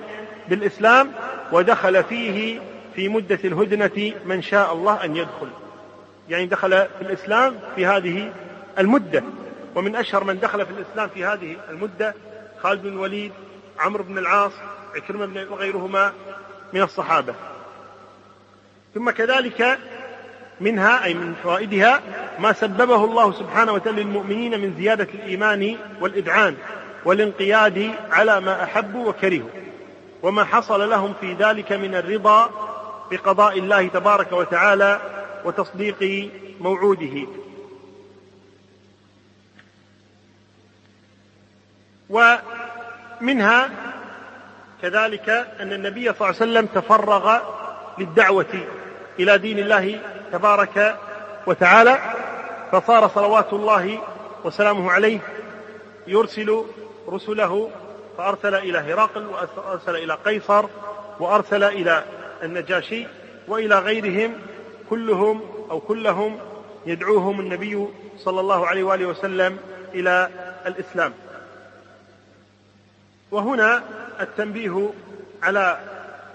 بالإسلام 0.50 1.12
ودخل 1.52 2.04
فيه 2.04 2.60
في 2.96 3.10
مدة 3.10 3.40
الهدنة 3.46 4.14
من 4.26 4.42
شاء 4.42 4.74
الله 4.74 5.06
أن 5.06 5.16
يدخل. 5.16 5.48
يعني 6.30 6.46
دخل 6.46 6.70
في 6.72 7.02
الإسلام 7.02 7.56
في 7.76 7.86
هذه 7.86 8.32
المدة. 8.80 9.24
ومن 9.76 9.96
أشهر 9.96 10.24
من 10.24 10.40
دخل 10.40 10.66
في 10.66 10.72
الإسلام 10.72 11.10
في 11.10 11.26
هذه 11.26 11.58
المدة 11.70 12.14
خالد 12.64 12.82
بن 12.82 12.90
الوليد 12.90 13.32
عمرو 13.80 14.04
بن 14.04 14.18
العاص 14.18 14.52
عكرمة 14.96 15.26
بن 15.26 15.48
وغيرهما 15.48 16.14
من 16.74 16.82
الصحابة. 16.82 17.36
ثم 18.94 19.10
كذلك 19.10 19.80
منها 20.62 21.04
أي 21.04 21.14
من 21.14 21.36
فوائدها 21.44 22.02
ما 22.40 22.54
سببه 22.54 23.06
الله 23.06 23.32
سبحانه 23.32 23.72
وتعالى 23.72 24.04
للمؤمنين 24.04 24.62
من 24.62 24.76
زيادة 24.78 25.08
الإيمان 25.14 25.78
والإذعان 26.02 26.58
والانقياد 27.06 27.92
على 28.12 28.42
ما 28.42 28.64
أحبوا 28.64 29.10
وكرهوا. 29.10 29.50
وما 30.22 30.44
حصل 30.44 30.90
لهم 30.90 31.14
في 31.22 31.34
ذلك 31.34 31.72
من 31.72 31.96
الرضا 31.96 32.50
بقضاء 33.12 33.60
الله 33.60 33.88
تبارك 33.88 34.32
وتعالى 34.32 35.02
وتصديق 35.46 36.30
موعوده. 36.60 37.28
ومنها 43.22 43.70
كذلك 44.82 45.30
أن 45.60 45.74
النبي 45.74 46.14
صلى 46.14 46.16
الله 46.16 46.26
عليه 46.26 46.36
وسلم 46.36 46.66
تفرغ 46.66 47.38
للدعوة 47.98 48.66
إلى 49.20 49.38
دين 49.38 49.60
الله 49.60 50.00
تبارك 50.32 50.98
وتعالى 51.48 52.00
فصار 52.72 53.08
صلوات 53.08 53.54
الله 53.54 54.00
وسلامه 54.44 54.92
عليه 54.92 55.20
يرسل 56.08 56.64
رسله 57.10 57.70
فأرسل 58.18 58.56
إلى 58.56 58.78
هرقل 58.78 59.26
وأرسل 59.58 59.96
إلى 59.96 60.18
قيصر 60.26 60.66
وأرسل 61.20 61.64
إلى 61.64 62.04
النجاشي 62.44 63.08
وإلى 63.48 63.80
غيرهم 63.80 64.34
كلهم 64.90 65.42
أو 65.72 65.80
كلهم 65.80 66.40
يدعوهم 66.86 67.40
النبي 67.40 67.88
صلى 68.18 68.40
الله 68.40 68.68
عليه 68.68 68.84
وآله 68.84 69.06
وسلم 69.06 69.58
إلى 69.94 70.30
الإسلام. 70.66 71.14
وهنا 73.34 73.84
التنبيه 74.20 74.90
على 75.44 75.80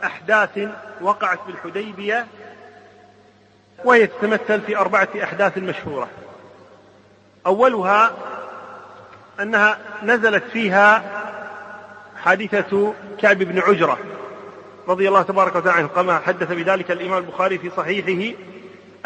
أحداث 0.05 0.69
وقعت 1.01 1.39
بالحديبية 1.47 2.27
وهي 3.85 4.07
تتمثل 4.07 4.61
في 4.61 4.77
أربعة 4.77 5.09
أحداث 5.23 5.59
مشهورة. 5.59 6.09
أولها 7.47 8.13
أنها 9.41 9.79
نزلت 10.03 10.45
فيها 10.53 11.03
حادثة 12.23 12.95
كعب 13.21 13.39
بن 13.39 13.59
عجرة 13.59 13.99
رضي 14.89 15.09
الله 15.09 15.23
تبارك 15.23 15.57
وتعالى 15.57 15.79
عنه 15.79 15.89
كما 15.89 16.19
حدث 16.19 16.53
بذلك 16.53 16.91
الإمام 16.91 17.19
البخاري 17.19 17.59
في 17.59 17.71
صحيحه 17.77 18.39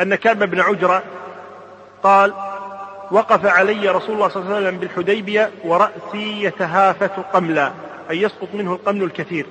أن 0.00 0.14
كعب 0.14 0.38
بن 0.38 0.61
عجرة 0.61 1.02
قال 2.02 2.34
وقف 3.12 3.47
علي 3.47 3.88
رسول 3.88 4.14
الله 4.14 4.28
صلى 4.28 4.42
الله 4.42 4.57
عليه 4.57 4.66
وسلم 4.66 4.78
بالحديبية 4.78 5.50
ورأسي 5.64 6.42
يتهافت 6.42 7.12
قملا 7.33 7.73
أي 8.11 8.23
يسقط 8.23 8.49
منه 8.54 8.73
القمل 8.73 9.02
الكثير. 9.02 9.47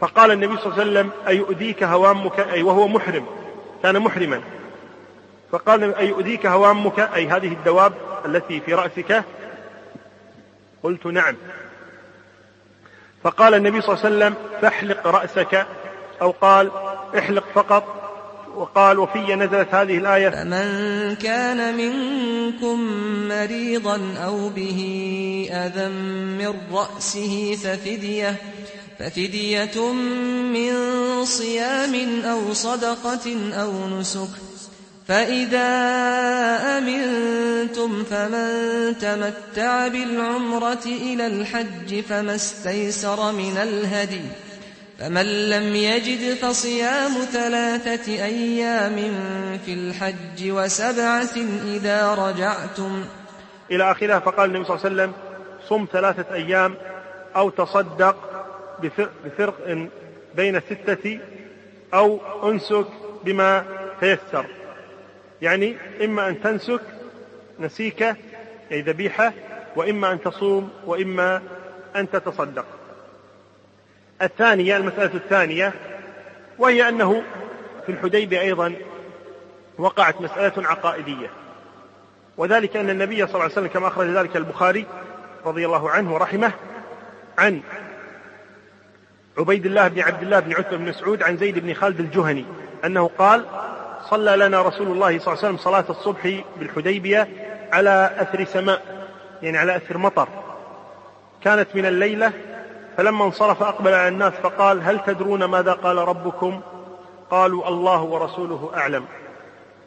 فقال 0.00 0.30
النبي 0.30 0.56
صلى 0.56 0.66
الله 0.66 0.80
عليه 0.80 0.90
وسلم 0.90 1.10
أيؤذيك 1.28 1.82
هوامك 1.82 2.40
أي 2.40 2.62
وهو 2.62 2.88
محرم 2.88 3.26
كان 3.82 3.98
محرما. 3.98 4.40
فقال 5.52 5.94
أيؤذيك 5.94 6.46
هوامك 6.46 7.00
أي 7.00 7.28
هذه 7.28 7.52
الدواب 7.52 7.92
التي 8.26 8.60
في 8.60 8.74
رأسك؟ 8.74 9.24
قلت 10.82 11.06
نعم. 11.06 11.36
فقال 13.22 13.54
النبي 13.54 13.80
صلى 13.80 13.94
الله 13.94 14.04
عليه 14.06 14.16
وسلم 14.16 14.34
فاحلق 14.60 15.06
رأسك 15.06 15.66
أو 16.22 16.30
قال 16.30 16.70
احلق 17.18 17.44
فقط. 17.54 18.05
وقال 18.56 18.98
وفي 18.98 19.34
نزلت 19.34 19.74
هذه 19.74 19.98
الآية. 19.98 20.28
فمن 20.28 21.14
كان 21.14 21.76
منكم 21.76 22.80
مريضا 23.28 24.00
أو 24.24 24.48
به 24.48 24.80
أذى 25.52 25.88
من 26.38 26.54
رأسه 26.72 27.58
ففدية 27.64 28.36
ففدية 28.98 29.92
من 30.52 30.74
صيام 31.24 32.20
أو 32.24 32.52
صدقة 32.52 33.52
أو 33.52 33.88
نسك. 33.88 34.28
فإذا 35.08 35.68
أمنتم 36.78 38.04
فمن 38.04 38.48
تمتع 38.98 39.88
بالعمرة 39.88 40.86
إلى 40.86 41.26
الحج 41.26 42.00
فما 42.00 42.34
استيسر 42.34 43.32
من 43.32 43.56
الهدي. 43.56 44.45
فمن 44.98 45.50
لم 45.50 45.76
يجد 45.76 46.34
فصيام 46.34 47.12
ثلاثة 47.32 48.12
أيام 48.12 48.96
في 49.64 49.72
الحج 49.72 50.50
وسبعة 50.50 51.36
إذا 51.64 52.14
رجعتم. 52.14 53.04
إلى 53.70 53.90
آخرها 53.90 54.18
فقال 54.18 54.50
النبي 54.50 54.64
صلى 54.64 54.76
الله 54.76 54.86
عليه 54.86 54.94
وسلم 54.94 55.12
صم 55.68 55.86
ثلاثة 55.92 56.34
أيام 56.34 56.74
أو 57.36 57.50
تصدق 57.50 58.16
بفرق 59.24 59.88
بين 60.34 60.56
الستة 60.56 61.18
أو 61.94 62.20
أنسك 62.50 62.86
بما 63.24 63.64
تيسر. 64.00 64.46
يعني 65.42 65.76
إما 66.04 66.28
أن 66.28 66.40
تنسك 66.40 66.80
نسيكة 67.60 68.16
أي 68.72 68.82
ذبيحة 68.82 69.32
وإما 69.76 70.12
أن 70.12 70.20
تصوم 70.20 70.70
وإما 70.86 71.42
أن 71.96 72.10
تتصدق. 72.10 72.66
الثانية 74.22 74.76
المسألة 74.76 75.14
الثانية 75.14 75.72
وهي 76.58 76.88
أنه 76.88 77.22
في 77.86 77.92
الحديبية 77.92 78.40
أيضا 78.40 78.74
وقعت 79.78 80.20
مسألة 80.20 80.68
عقائدية. 80.68 81.30
وذلك 82.36 82.76
أن 82.76 82.90
النبي 82.90 83.16
صلى 83.16 83.26
الله 83.26 83.42
عليه 83.42 83.52
وسلم 83.52 83.66
كما 83.66 83.88
أخرج 83.88 84.06
ذلك 84.06 84.36
البخاري 84.36 84.86
رضي 85.44 85.66
الله 85.66 85.90
عنه 85.90 86.14
ورحمه 86.14 86.52
عن 87.38 87.60
عبيد 89.38 89.66
الله 89.66 89.88
بن 89.88 90.00
عبد 90.00 90.22
الله 90.22 90.40
بن 90.40 90.52
عتبة 90.52 90.76
بن 90.76 90.88
مسعود 90.88 91.22
عن 91.22 91.36
زيد 91.36 91.58
بن 91.58 91.74
خالد 91.74 92.00
الجهني 92.00 92.44
أنه 92.84 93.10
قال 93.18 93.44
صلى 94.10 94.36
لنا 94.36 94.62
رسول 94.62 94.86
الله 94.86 95.18
صلى 95.18 95.34
الله 95.34 95.44
عليه 95.44 95.48
وسلم 95.48 95.56
صلاة 95.56 95.84
الصبح 95.90 96.40
بالحديبية 96.56 97.28
على 97.72 98.10
أثر 98.18 98.44
سماء 98.44 98.82
يعني 99.42 99.58
على 99.58 99.76
أثر 99.76 99.98
مطر. 99.98 100.28
كانت 101.44 101.68
من 101.74 101.86
الليلة 101.86 102.32
فلما 102.96 103.24
انصرف 103.24 103.62
أقبل 103.62 103.94
على 103.94 104.08
الناس 104.08 104.32
فقال 104.32 104.82
هل 104.82 105.04
تدرون 105.04 105.44
ماذا 105.44 105.72
قال 105.72 105.96
ربكم؟ 105.96 106.60
قالوا 107.30 107.68
الله 107.68 108.02
ورسوله 108.02 108.70
أعلم. 108.76 109.04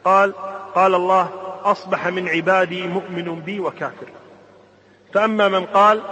قال 0.04 0.34
قال 0.74 0.94
الله 0.94 1.28
أصبح 1.64 2.06
من 2.06 2.28
عبادي 2.28 2.86
مؤمن 2.86 3.40
بي 3.40 3.60
وكافر. 3.60 4.06
فأما 5.14 5.48
من 5.48 5.66
قال 5.66 6.02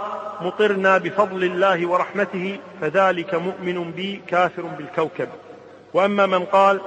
مطرنا 0.41 0.97
بفضل 0.97 1.43
الله 1.43 1.87
ورحمته 1.87 2.59
فذلك 2.81 3.35
مؤمن 3.35 3.91
بي 3.91 4.21
كافر 4.27 4.61
بالكوكب. 4.61 5.29
وأما 5.93 6.25
من 6.25 6.45
قال 6.45 6.81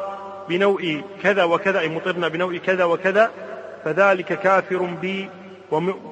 بنوء 0.48 1.02
كذا 1.22 1.44
وكذا 1.44 1.80
أي 1.80 1.88
مطرنا 1.88 2.28
بنوء 2.28 2.56
كذا 2.56 2.84
وكذا 2.84 3.30
فذلك 3.84 4.40
كافر 4.40 4.82
بي 4.82 5.30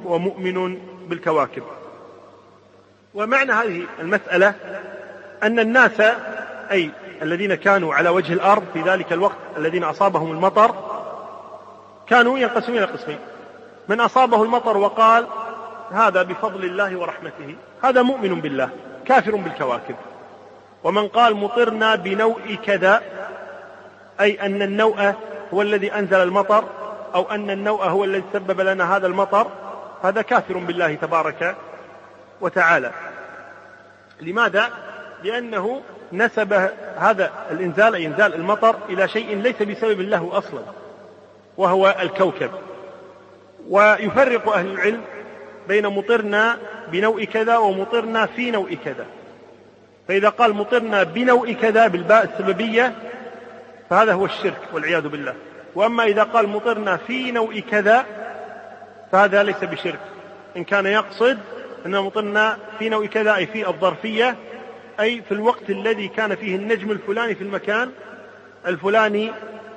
ومؤمن 0.05 0.79
بالكواكب. 1.09 1.63
ومعنى 3.15 3.53
هذه 3.53 3.87
المسألة 4.01 4.55
أن 5.43 5.59
الناس 5.59 6.01
أي 6.71 6.91
الذين 7.23 7.55
كانوا 7.55 7.95
على 7.95 8.09
وجه 8.09 8.33
الأرض 8.33 8.63
في 8.73 8.83
ذلك 8.83 9.13
الوقت 9.13 9.37
الذين 9.57 9.85
أصابهم 9.85 10.33
المطر 10.33 10.75
كانوا 12.07 12.39
ينقسمون 12.39 12.79
إلى 12.79 12.87
قسمين. 12.87 13.19
من 13.89 14.01
أصابه 14.01 14.43
المطر 14.43 14.77
وقال 14.77 15.27
هذا 15.91 16.23
بفضل 16.23 16.65
الله 16.65 16.97
ورحمته 16.97 17.57
هذا 17.85 18.03
مؤمن 18.03 18.41
بالله 18.41 18.69
كافر 19.07 19.37
بالكواكب. 19.37 19.95
ومن 20.85 21.09
قال 21.09 21.37
مطرنا 21.37 21.95
بنوء 21.95 22.59
كذا 22.65 23.03
أي 24.21 24.47
أن 24.47 24.63
النوء 24.63 25.15
هو 25.55 25.63
الذي 25.63 25.95
أنزل 25.95 26.17
المطر 26.23 26.65
أو 27.15 27.31
أن 27.31 27.51
النوء 27.51 27.85
هو 27.85 28.05
الذي 28.05 28.25
سبب 28.33 28.61
لنا 28.61 28.97
هذا 28.97 29.07
المطر 29.07 29.47
هذا 30.03 30.23
كافر 30.23 30.59
بالله 30.59 30.95
تبارك 30.95 31.57
وتعالى. 32.41 32.93
لماذا؟ 34.21 34.71
لأنه 35.25 35.83
نسب 36.13 36.71
هذا 36.97 37.31
الإنزال 37.51 37.95
أي 37.95 38.07
إنزال 38.07 38.35
المطر 38.35 38.77
إلى 38.89 39.09
شيء 39.09 39.37
ليس 39.37 39.63
بسبب 39.63 40.01
له 40.01 40.31
أصلا 40.33 40.63
وهو 41.57 41.97
الكوكب. 42.03 42.51
ويفرق 43.69 44.49
أهل 44.49 44.67
العلم 44.67 45.01
بين 45.69 45.87
مطرنا 45.87 46.59
بنوء 46.93 47.25
كذا 47.25 47.57
ومطرنا 47.57 48.27
في 48.27 48.51
نوء 48.51 48.75
كذا. 48.85 49.07
فإذا 50.09 50.29
قال 50.29 50.55
مطرنا 50.55 51.03
بنوء 51.03 51.53
كذا 51.53 51.87
بالباء 51.87 52.25
السببية 52.25 52.95
فهذا 53.91 54.13
هو 54.13 54.25
الشرك 54.25 54.61
والعياذ 54.73 55.09
بالله. 55.09 55.35
وأما 55.75 56.05
إذا 56.05 56.23
قال 56.23 56.49
مطرنا 56.49 56.97
في 56.97 57.33
نوء 57.33 57.61
كذا 57.61 58.07
فهذا 59.13 59.43
ليس 59.43 59.65
بشرك. 59.65 60.01
إن 60.57 60.65
كان 60.65 60.87
يقصد 60.87 61.39
أن 61.87 62.01
مطرنا 62.01 62.59
في 62.79 62.89
نوع 62.89 63.07
كذا 63.07 63.37
أي 63.37 63.47
في 63.47 63.69
الظرفية 63.69 64.37
أي 65.01 65.23
في 65.23 65.33
الوقت 65.33 65.71
الذي 65.71 66.09
كان 66.09 66.35
فيه 66.35 66.57
النجم 66.57 66.91
الفلاني 66.91 67.35
في 67.35 67.45
المكان 67.45 67.91
الفلاني 68.67 69.33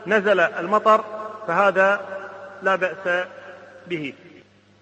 نزل 0.07 0.39
المطر 0.39 1.03
فهذا 1.47 2.01
لا 2.63 2.75
بأس 2.75 3.25
به. 3.87 4.13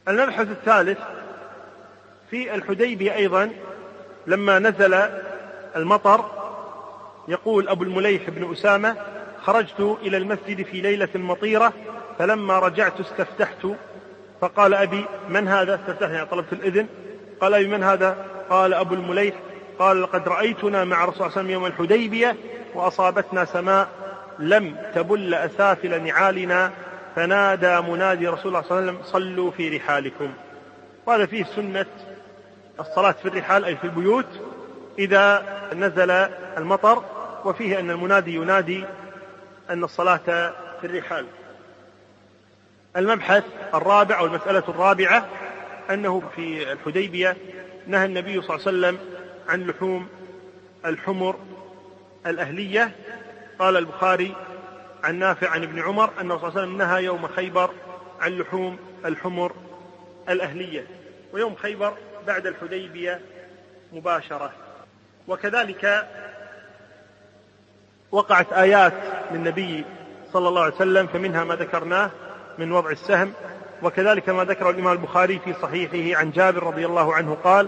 المبحث 0.08 0.48
الثالث 0.48 0.98
في 2.32 2.56
الحديبية 2.56 3.16
أيضا 3.16 3.52
لما 4.28 4.60
نزل 4.60 5.00
المطر 5.76 6.26
يقول 7.28 7.70
أبو 7.70 7.84
المليح 7.84 8.30
بن 8.30 8.52
أسامة 8.52 8.96
خرجت 9.42 9.98
إلى 10.02 10.18
المسجد 10.18 10.62
في 10.62 10.82
ليلة 10.82 11.10
مطيرة 11.16 11.74
فلما 12.20 12.60
رجعت 12.60 13.00
استفتحت. 13.00 13.68
فقال 14.42 14.74
أبي 14.74 15.06
من 15.30 15.48
هذا 15.48 15.76
استفتحني؟ 15.76 16.26
طلبت 16.26 16.54
الإذن. 16.54 16.88
قال 17.42 17.54
أبي 17.54 17.68
من 17.68 17.84
هذا؟ 17.84 18.26
قال 18.50 18.74
أبو 18.74 18.94
المليح. 18.94 19.36
قال 19.80 20.02
لقد 20.02 20.28
رأيتنا 20.28 20.84
مع 20.84 21.06
رسول 21.06 21.14
الله 21.14 21.14
صلى 21.14 21.26
الله 21.28 21.38
عليه 21.38 21.42
وسلم 21.42 21.50
يوم 21.50 21.66
الحديبية 21.66 22.36
وأصابتنا 22.74 23.46
سماء 23.46 23.88
لم 24.40 24.76
تبل 24.96 25.34
أسافل 25.34 26.04
نعالنا 26.04 26.72
فنادى 27.16 27.82
منادي 27.82 28.28
رسول 28.28 28.48
الله 28.48 28.62
صلى 28.62 28.80
الله 28.80 28.92
عليه 28.92 29.00
وسلم 29.00 29.12
صلوا 29.12 29.52
في 29.52 29.78
رحالكم. 29.78 30.34
وهذا 31.06 31.26
فيه 31.26 31.44
سنة 31.44 31.86
الصلاة 32.80 33.12
في 33.12 33.28
الرحال 33.28 33.66
أي 33.66 33.76
في 33.76 33.84
البيوت 33.84 34.28
إذا 35.00 35.46
نزل 35.74 36.12
المطر 36.58 37.04
وفيه 37.46 37.80
أن 37.80 37.92
المنادي 37.92 38.36
ينادي 38.36 38.86
أن 39.70 39.84
الصلاة 39.84 40.54
في 40.82 40.88
الرحال. 40.88 41.26
المبحث 42.98 43.44
الرابع 43.74 44.20
أو 44.20 44.26
المسألة 44.26 44.64
الرابعة 44.70 45.26
أنه 45.90 46.22
في 46.36 46.72
الحديبية 46.72 47.38
نهى 47.88 48.06
النبي 48.06 48.42
صلى 48.42 48.56
الله 48.56 48.68
عليه 48.68 48.98
وسلم 48.98 49.00
عن 49.48 49.68
لحوم 49.68 50.08
الحمر 50.86 51.40
الأهلية. 52.26 52.92
قال 53.60 53.78
البخاري 53.78 54.36
عن 55.04 55.16
نافع 55.16 55.50
عن 55.50 55.64
ابن 55.64 55.80
عمر 55.80 56.10
أنه 56.22 56.38
صلى 56.38 56.48
الله 56.48 56.60
عليه 56.60 56.68
وسلم 56.68 56.78
نهى 56.78 57.04
يوم 57.04 57.28
خيبر 57.28 57.72
عن 58.20 58.32
لحوم 58.32 58.80
الحمر 59.06 59.56
الأهلية 60.30 60.88
ويوم 61.34 61.56
خيبر 61.56 61.94
بعد 62.28 62.48
الحديبية 62.48 63.22
مباشرة. 63.94 64.52
وكذلك 65.28 66.08
وقعت 68.12 68.54
آيات 68.54 68.94
للنبي 69.32 69.86
صلى 70.34 70.48
الله 70.48 70.62
عليه 70.62 70.76
وسلم 70.76 71.08
فمنها 71.08 71.44
ما 71.44 71.56
ذكرناه 71.56 72.12
من 72.58 72.72
وضع 72.72 72.90
السهم 72.90 73.34
وكذلك 73.84 74.30
ما 74.30 74.44
ذكر 74.44 74.70
الإمام 74.70 74.94
البخاري 74.94 75.40
في 75.40 75.54
صحيحه 75.62 76.20
عن 76.20 76.32
جابر 76.32 76.64
رضي 76.64 76.86
الله 76.86 77.14
عنه 77.14 77.38
قال 77.44 77.68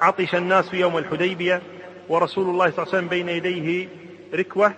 عطش 0.00 0.34
الناس 0.34 0.74
يوم 0.74 0.98
الحديبية 0.98 1.62
ورسول 2.08 2.44
الله 2.44 2.70
صلى 2.70 2.78
الله 2.78 2.88
عليه 2.88 2.98
وسلم 2.98 3.08
بين 3.08 3.28
يديه 3.28 3.88
ركوة 4.34 4.72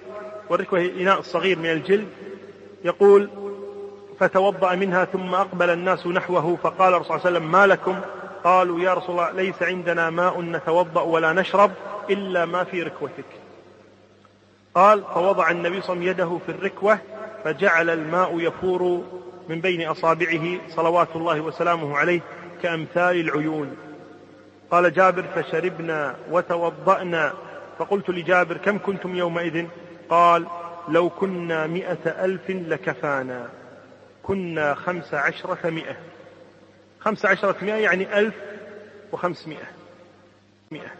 والركوة 0.51 0.81
إناء 0.81 1.20
صغير 1.20 1.59
من 1.59 1.70
الجلد. 1.70 2.09
يقول 2.85 3.31
فتوضأ 4.20 4.75
منها 4.75 5.05
ثم 5.05 5.35
أقبل 5.35 5.70
الناس 5.70 6.07
نحوه 6.07 6.57
فقال 6.62 6.94
الرسول 6.94 7.07
صلى 7.07 7.16
الله 7.16 7.27
عليه 7.27 7.38
وسلم 7.38 7.53
ما 7.53 7.66
لكم؟ 7.66 8.01
قالوا 8.44 8.81
يا 8.81 8.94
رسول 8.94 9.11
الله 9.11 9.31
ليس 9.31 9.62
عندنا 9.62 10.11
ماء 10.11 10.40
نتوضأ 10.40 11.01
ولا 11.01 11.33
نشرب 11.33 11.70
إلا 12.11 12.44
ما 12.44 12.64
في 12.64 12.83
ركوتك. 12.83 13.25
قال 14.75 15.05
فوضع 15.14 15.51
النبي 15.51 15.81
صلى 15.81 15.92
الله 15.92 16.11
عليه 16.11 16.12
وسلم 16.12 16.29
يده 16.29 16.38
في 16.47 16.53
الركوة 16.53 16.99
فجعل 17.44 17.90
الماء 17.90 18.40
يفور 18.40 19.05
من 19.48 19.61
بين 19.61 19.83
أصابعه 19.83 20.68
صلوات 20.68 21.16
الله 21.16 21.40
وسلامه 21.40 21.96
عليه 21.96 22.20
كأمثال 22.62 23.20
العيون. 23.20 23.76
قال 24.70 24.92
جابر 24.92 25.22
فشربنا 25.22 26.16
وتوضأنا. 26.30 27.35
فقلت 27.78 28.11
لجابر 28.11 28.57
كم 28.57 28.78
كنتم 28.78 29.16
يومئذ؟ 29.16 29.66
قال 30.09 30.46
لو 30.88 31.11
كنا 31.11 31.66
مئة 31.66 32.24
ألف 32.24 32.50
لكفانا. 32.50 33.48
كنا 34.22 34.74
خمس 34.74 35.14
عشرة 35.14 35.70
مئة 35.70 35.96
خمس 37.00 37.26
عشرة 37.26 37.57
مئة 37.62 37.74
يعني 37.74 38.18
ألف 38.18 38.35
وخمسمائة 39.12 39.66
مئة. 40.70 40.90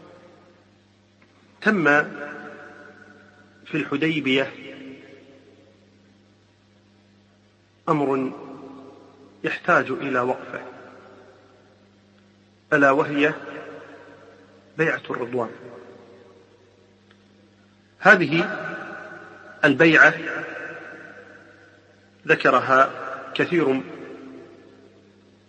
تم 1.62 1.85
في 3.66 3.74
الحديبية 3.74 4.52
أمر 7.88 8.33
يحتاج 9.44 9.90
إلى 9.90 10.20
وقفة 10.20 10.61
ألا 12.73 12.90
وهي 12.90 13.35
بيعة 14.79 15.03
الرضوان. 15.11 15.51
هذه 17.99 18.59
البيعة 19.64 20.14
ذكرها 22.27 22.90
كثير 23.35 23.83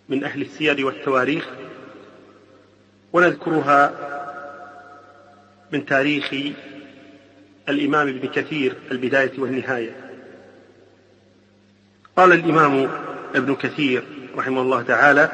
من 0.08 0.24
أهل 0.24 0.42
السير 0.42 0.86
والتواريخ 0.86 1.48
ونذكرها 3.12 3.92
من 5.72 5.86
تاريخ 5.86 6.34
الإمام 7.68 8.08
ابن 8.08 8.28
كثير 8.28 8.76
البداية 8.90 9.32
والنهاية. 9.38 10.05
قال 12.16 12.32
الإمام 12.32 12.88
ابن 13.34 13.54
كثير 13.54 14.02
رحمه 14.36 14.60
الله 14.60 14.82
تعالى 14.82 15.28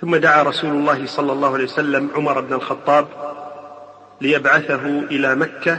ثم 0.00 0.16
دعا 0.16 0.42
رسول 0.42 0.70
الله 0.70 1.06
صلى 1.06 1.32
الله 1.32 1.54
عليه 1.54 1.64
وسلم 1.64 2.10
عمر 2.14 2.40
بن 2.40 2.52
الخطاب 2.52 3.08
ليبعثه 4.20 4.86
إلى 4.86 5.34
مكة 5.34 5.78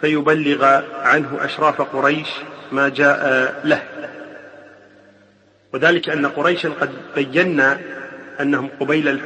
فيبلغ 0.00 0.64
عنه 1.02 1.44
أشراف 1.44 1.82
قريش 1.82 2.28
ما 2.72 2.88
جاء 2.88 3.60
له. 3.64 3.82
وذلك 5.72 6.08
أن 6.08 6.26
قريشا 6.26 6.68
قد 6.68 6.90
بينا 7.14 7.80
أنهم 8.40 8.68
قبيل 8.80 9.20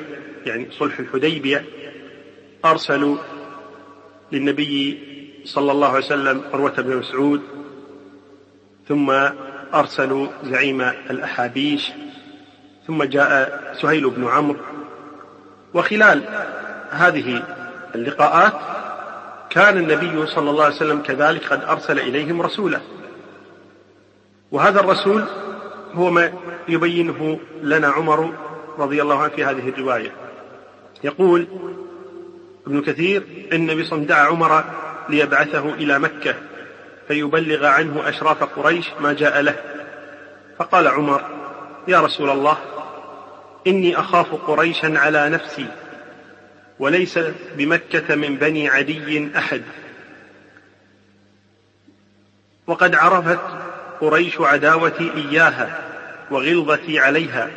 يعني 0.47 0.69
صلح 0.71 0.99
الحديبية 0.99 1.65
أرسلوا 2.65 3.17
للنبي 4.33 4.99
صلى 5.45 5.73
الله 5.73 5.89
عليه 5.89 6.05
وسلم 6.07 6.43
عروة 6.53 6.81
بن 6.81 6.97
مسعود 6.97 7.43
ثم 8.89 9.11
أرسلوا 9.75 10.29
زعيم 10.45 10.81
الأحابيش 11.11 11.93
ثم 12.87 13.05
جاء 13.05 13.61
سهيل 13.83 14.11
بن 14.11 14.29
عمرو. 14.29 14.61
وخلال 15.75 16.23
هذه 16.91 17.43
اللقاءات 17.95 18.53
كان 19.51 19.77
النبي 19.79 20.27
صلى 20.27 20.51
الله 20.51 20.65
عليه 20.65 20.75
وسلم 20.75 21.03
كذلك 21.03 21.47
قد 21.47 21.65
أرسل 21.65 22.01
إليهم 22.01 22.43
رسولا 22.43 22.81
وهذا 24.53 24.81
الرسول 24.81 25.25
هو 25.95 26.11
ما 26.11 26.33
يبينه 26.69 27.41
لنا 27.63 27.89
عمر 27.89 28.35
رضي 28.79 29.03
الله 29.03 29.23
عنه 29.23 29.33
في 29.33 29.45
هذه 29.45 29.69
الرواية. 29.69 30.13
يقول 31.05 31.47
ابن 32.67 32.83
كثير 32.83 33.27
إن 33.53 33.61
النبي 33.61 33.85
صلى 33.85 33.93
الله 33.93 33.93
عليه 33.93 33.93
وسلم 33.93 34.05
دعا 34.05 34.27
عمر 34.27 34.65
ليبعثه 35.09 35.75
إلى 35.75 35.99
مكة. 35.99 36.35
فيبلغ 37.09 37.67
عنه 37.67 38.09
أشراف 38.09 38.43
قريش 38.43 38.87
ما 39.01 39.13
جاء 39.13 39.41
له. 39.41 39.57
فقال 40.59 40.89
عمر 40.89 41.23
يا 41.89 42.01
رسول 42.01 42.31
الله 42.31 42.59
إني 43.67 43.99
أخاف 43.99 44.35
قريشا 44.35 44.99
على 44.99 45.29
نفسي 45.29 45.67
وليس 46.79 47.19
بمكة 47.57 48.15
من 48.15 48.37
بني 48.37 48.69
عدي 48.69 49.31
أحد. 49.39 49.63
وقد 52.67 52.95
عرفت 52.95 53.41
قريش 54.01 54.41
عداوتي 54.41 55.13
إياها 55.17 55.79
وغلظتي 56.31 56.99
عليها 56.99 57.51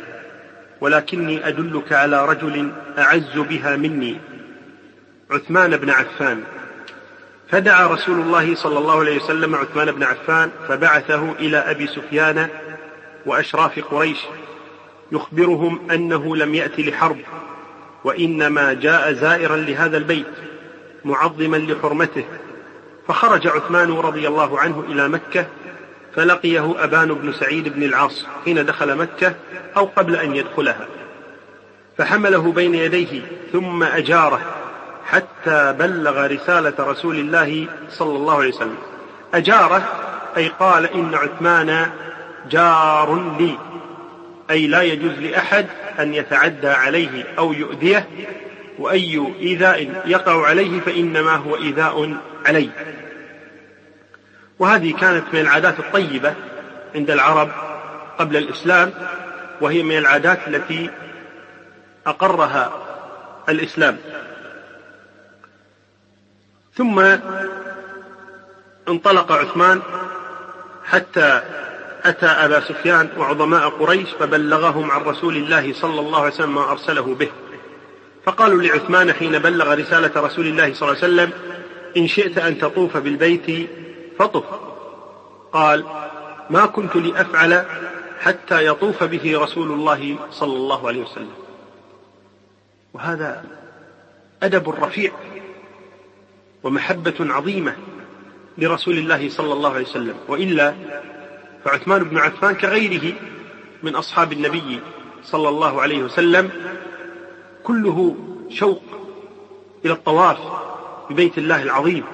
ولكني 0.80 1.48
أدلك 1.48 1.92
على 1.92 2.26
رجل 2.26 2.72
أعز 2.98 3.38
بها 3.38 3.76
مني 3.76 4.20
عثمان 5.30 5.76
بن 5.76 5.90
عفان. 5.90 6.44
فدعا 7.50 7.86
رسول 7.86 8.20
الله 8.20 8.54
صلى 8.54 8.78
الله 8.78 8.98
عليه 8.98 9.16
وسلم 9.16 9.54
عثمان 9.54 9.92
بن 9.92 10.02
عفان 10.02 10.50
فبعثه 10.68 11.32
إلى 11.32 11.56
أبي 11.56 11.86
سفيان 11.86 12.48
وأشراف 13.26 13.84
قريش 13.90 14.18
يخبرهم 15.12 15.90
أنه 15.90 16.36
لم 16.36 16.54
يأت 16.54 16.80
لحرب 16.80 17.18
وإنما 18.04 18.72
جاء 18.72 19.12
زائرا 19.12 19.56
لهذا 19.56 19.96
البيت 19.96 20.26
معظما 21.04 21.56
لحرمته. 21.56 22.24
فخرج 23.08 23.46
عثمان 23.46 23.92
رضي 23.92 24.28
الله 24.28 24.58
عنه 24.58 24.84
إلى 24.88 25.08
مكة 25.08 25.46
فلقيه 26.14 26.84
أبان 26.84 27.14
بن 27.14 27.32
سعيد 27.32 27.68
بن 27.68 27.82
العاص 27.82 28.26
حين 28.44 28.66
دخل 28.66 28.96
مكة 28.96 29.34
أو 29.76 29.84
قبل 29.84 30.16
أن 30.16 30.36
يدخلها. 30.36 30.86
فحمله 31.98 32.52
بين 32.52 32.74
يديه 32.74 33.22
ثم 33.52 33.82
أجاره. 33.82 34.40
حتى 35.10 35.72
بلغ 35.78 36.26
رسالة 36.26 36.74
رسول 36.78 37.18
الله 37.18 37.66
صلى 37.90 38.16
الله 38.16 38.34
عليه 38.34 38.48
وسلم. 38.48 38.78
أجاره 39.34 39.82
أي 40.36 40.48
قال 40.48 40.84
إن 40.84 41.14
عثمان 41.14 41.90
جار 42.50 43.34
لي. 43.38 43.58
أي 44.50 44.66
لا 44.66 44.82
يجوز 44.82 45.12
لأحد 45.12 45.66
أن 46.00 46.14
يتعدى 46.14 46.68
عليه 46.68 47.24
أو 47.38 47.52
يؤذيه 47.52 48.08
وأي 48.78 49.34
إيذاء 49.40 50.02
يقع 50.06 50.46
عليه 50.46 50.80
فإنما 50.80 51.34
هو 51.34 51.56
إيذاء 51.56 52.16
عليه 52.46 52.68
وهذه 54.58 54.92
كانت 54.92 55.24
من 55.32 55.40
العادات 55.40 55.78
الطيبة 55.78 56.34
عند 56.94 57.10
العرب 57.10 57.48
قبل 58.18 58.36
الإسلام 58.36 58.92
وهي 59.60 59.82
من 59.82 59.98
العادات 59.98 60.38
التي 60.48 60.90
أقرها 62.06 62.72
الإسلام. 63.48 63.98
ثم 66.78 67.16
انطلق 68.88 69.32
عثمان 69.32 69.82
حتى 70.84 71.42
أتى 72.04 72.26
أبا 72.26 72.60
سفيان 72.60 73.08
وعظماء 73.18 73.68
قريش 73.68 74.10
فبلغهم 74.10 74.90
عن 74.90 75.02
رسول 75.02 75.36
الله 75.36 75.72
صلى 75.72 76.00
الله 76.00 76.18
عليه 76.18 76.34
وسلم 76.34 76.54
ما 76.54 76.70
أرسله 76.70 77.14
به. 77.14 77.28
فقالوا 78.24 78.62
لعثمان 78.62 79.12
حين 79.12 79.38
بلغ 79.38 79.74
رسالة 79.74 80.20
رسول 80.20 80.46
الله 80.46 80.74
صلى 80.74 80.88
الله 80.88 81.02
عليه 81.02 81.14
وسلم 81.14 81.30
إن 81.96 82.08
شئت 82.08 82.38
أن 82.38 82.58
تطوف 82.58 82.96
بالبيت 82.96 83.70
فطف. 84.18 84.44
قال 85.52 85.84
ما 86.50 86.66
كنت 86.66 86.96
لأفعل 86.96 87.64
حتى 88.20 88.66
يطوف 88.66 89.04
به 89.04 89.42
رسول 89.42 89.72
الله 89.72 90.16
صلى 90.30 90.56
الله 90.56 90.88
عليه 90.88 91.02
وسلم. 91.02 91.34
وهذا 92.94 93.44
أدب 94.42 94.84
رفيع. 94.84 95.12
ومحبة 96.62 97.14
عظيمة 97.20 97.76
لرسول 98.58 98.98
الله 98.98 99.28
صلى 99.28 99.52
الله 99.52 99.74
عليه 99.74 99.84
وسلم. 99.84 100.14
وإلا 100.28 100.74
فعثمان 101.64 102.04
بن 102.04 102.18
عفان 102.18 102.54
كغيره 102.54 103.12
من 103.82 103.94
أصحاب 103.94 104.32
النبي 104.32 104.80
صلى 105.24 105.48
الله 105.48 105.82
عليه 105.82 106.02
وسلم 106.02 106.50
كله 107.64 108.16
شوق 108.50 108.82
إلى 109.84 109.92
الطواف 109.92 110.38
ببيت 111.10 111.38
الله 111.38 111.62
العظيم 111.62 112.04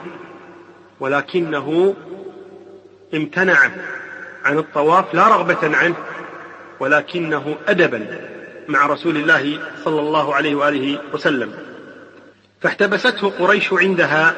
ولكنه 1.00 1.94
امتنع 3.14 3.70
عن 4.44 4.58
الطواف 4.58 5.14
لا 5.14 5.28
رغبة 5.28 5.76
عنه 5.76 5.94
ولكنه 6.80 7.56
أدبا 7.68 8.06
مع 8.68 8.86
رسول 8.86 9.16
الله 9.16 9.58
صلى 9.84 10.00
الله 10.00 10.34
عليه 10.34 10.54
وآله 10.54 10.98
وسلم. 11.14 11.52
فاحتبسته 12.64 13.30
قريش 13.30 13.72
عندها 13.72 14.34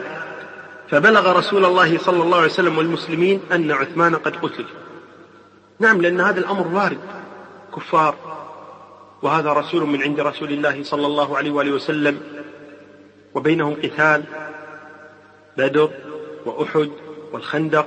فبلغ 0.91 1.39
رسول 1.39 1.65
الله 1.65 1.99
صلى 1.99 2.23
الله 2.23 2.37
عليه 2.37 2.47
وسلم 2.47 2.79
والمسلمين 2.79 3.41
أن 3.53 3.73
عثمان 3.73 4.17
قد 4.17 4.37
قتل. 4.37 4.65
نعم 5.81 6.03
لأن 6.03 6.21
هذا 6.21 6.41
الأمر 6.41 6.67
وارد. 6.67 6.99
كفار. 7.77 8.15
وهذا 9.23 9.53
رسول 9.53 9.87
من 9.87 10.03
عند 10.03 10.21
رسول 10.21 10.53
الله 10.53 10.83
صلى 10.83 11.07
الله 11.07 11.37
عليه 11.37 11.51
وآله 11.51 11.73
وسلم. 11.73 12.21
وبينهم 13.35 13.75
قتال. 13.75 14.23
بدر 15.57 15.91
وأحد 16.47 16.91
والخندق. 17.33 17.87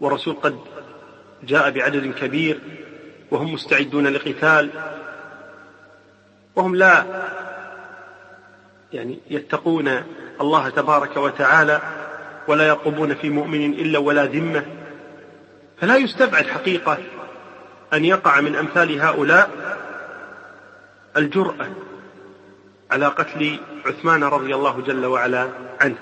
والرسول 0.00 0.36
قد 0.42 0.58
جاء 1.42 1.70
بعدد 1.70 2.14
كبير. 2.14 2.60
وهم 3.30 3.54
مستعدون 3.54 4.06
لقتال. 4.06 4.70
وهم 6.56 6.76
لا 6.76 7.04
يعني 8.92 9.18
يتقون 9.30 10.02
الله 10.40 10.68
تبارك 10.68 11.16
وتعالى 11.16 11.80
ولا 12.48 12.68
يرقبون 12.68 13.14
في 13.14 13.30
مؤمن 13.30 13.72
إلا 13.72 13.98
ولا 13.98 14.24
ذمة. 14.24 14.66
فلا 15.80 15.96
يستبعد 15.96 16.46
حقيقة 16.46 16.98
أن 17.92 18.04
يقع 18.04 18.40
من 18.40 18.56
أمثال 18.56 19.00
هؤلاء 19.00 19.50
الجرأة 21.16 21.68
على 22.90 23.06
قتل 23.06 23.58
عثمان 23.86 24.24
رضي 24.24 24.54
الله 24.54 24.80
جل 24.80 25.06
وعلا 25.06 25.48
عنه. 25.80 25.96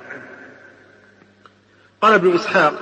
قال 2.00 2.12
ابن 2.12 2.34
إسحاق 2.34 2.74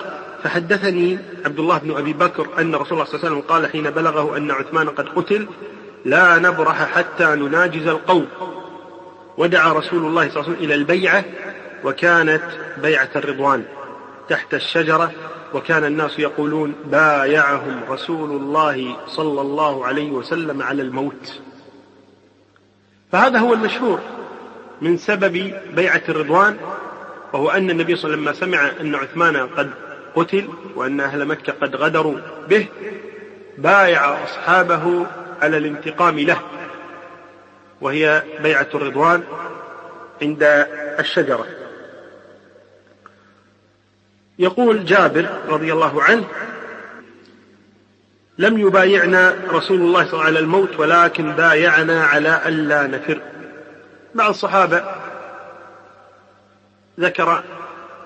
فحدثني 0.45 1.19
عبد 1.45 1.59
الله 1.59 1.79
بن 1.79 1.97
أبي 1.97 2.13
بكر 2.13 2.61
أن 2.61 2.75
رسول 2.75 2.93
الله 2.93 3.05
صلى 3.05 3.15
الله 3.15 3.27
عليه 3.27 3.37
وسلم 3.37 3.41
قال 3.41 3.67
حين 3.71 3.91
بلغه 3.91 4.37
أن 4.37 4.51
عثمان 4.51 4.89
قد 4.89 5.09
قتل 5.09 5.49
لا 6.05 6.39
نبرح 6.39 6.93
حتى 6.93 7.25
نناجز 7.25 7.87
القوم. 7.87 8.29
ودعا 9.39 9.73
رسول 9.73 10.07
الله 10.07 10.29
صلى 10.29 10.41
الله 10.41 10.45
عليه 10.45 10.53
وسلم 10.53 10.65
إلى 10.65 10.75
البيعة 10.75 11.25
وكانت 11.85 12.43
بيعة 12.83 13.11
الرضوان 13.17 13.65
تحت 14.29 14.55
الشجرة 14.55 15.13
وكان 15.55 15.85
الناس 15.85 16.19
يقولون 16.19 16.75
بايعهم 16.85 17.81
رسول 17.89 18.31
الله 18.31 18.97
صلى 19.07 19.41
الله 19.41 19.87
عليه 19.87 20.11
وسلم 20.11 20.63
على 20.63 20.83
الموت. 20.83 21.41
فهذا 23.13 23.39
هو 23.39 23.55
المشهور 23.55 24.01
من 24.83 24.97
سبب 24.97 25.55
بيعة 25.75 26.03
الرضوان 26.09 26.57
وهو 27.33 27.51
أن 27.51 27.71
النبي 27.71 27.97
صلى 27.97 28.15
الله 28.15 28.29
عليه 28.29 28.31
وسلم 28.31 28.55
لما 28.55 28.61
سمع 28.61 28.81
أن 28.81 28.95
عثمان 28.95 29.37
قد 29.37 29.71
قتل 30.15 30.49
وأن 30.75 31.01
أهل 31.01 31.25
مكة 31.25 31.53
قد 31.53 31.77
غدروا 31.77 32.19
به 32.49 32.67
بايع 33.59 34.25
أصحابه 34.25 35.07
على 35.43 35.57
الانتقام 35.57 36.19
له. 36.19 36.41
وهي 37.81 38.23
بيعة 38.43 38.69
الرضوان 38.75 39.23
عند 40.23 40.43
الشجرة. 40.99 41.47
يقول 44.39 44.85
جابر 44.85 45.29
رضي 45.49 45.73
الله 45.73 46.03
عنه 46.03 46.25
لم 48.39 48.59
يبايعنا 48.59 49.37
رسول 49.49 49.81
الله 49.81 50.05
صلى 50.05 50.13
الله 50.13 50.25
عليه 50.25 50.25
وسلم 50.25 50.27
على 50.27 50.39
الموت 50.39 50.79
ولكن 50.79 51.33
بايعنا 51.33 52.05
على 52.05 52.41
ألا 52.47 52.87
نفر. 52.87 53.21
بعض 54.15 54.29
الصحابة 54.29 54.85
ذكر 57.01 57.43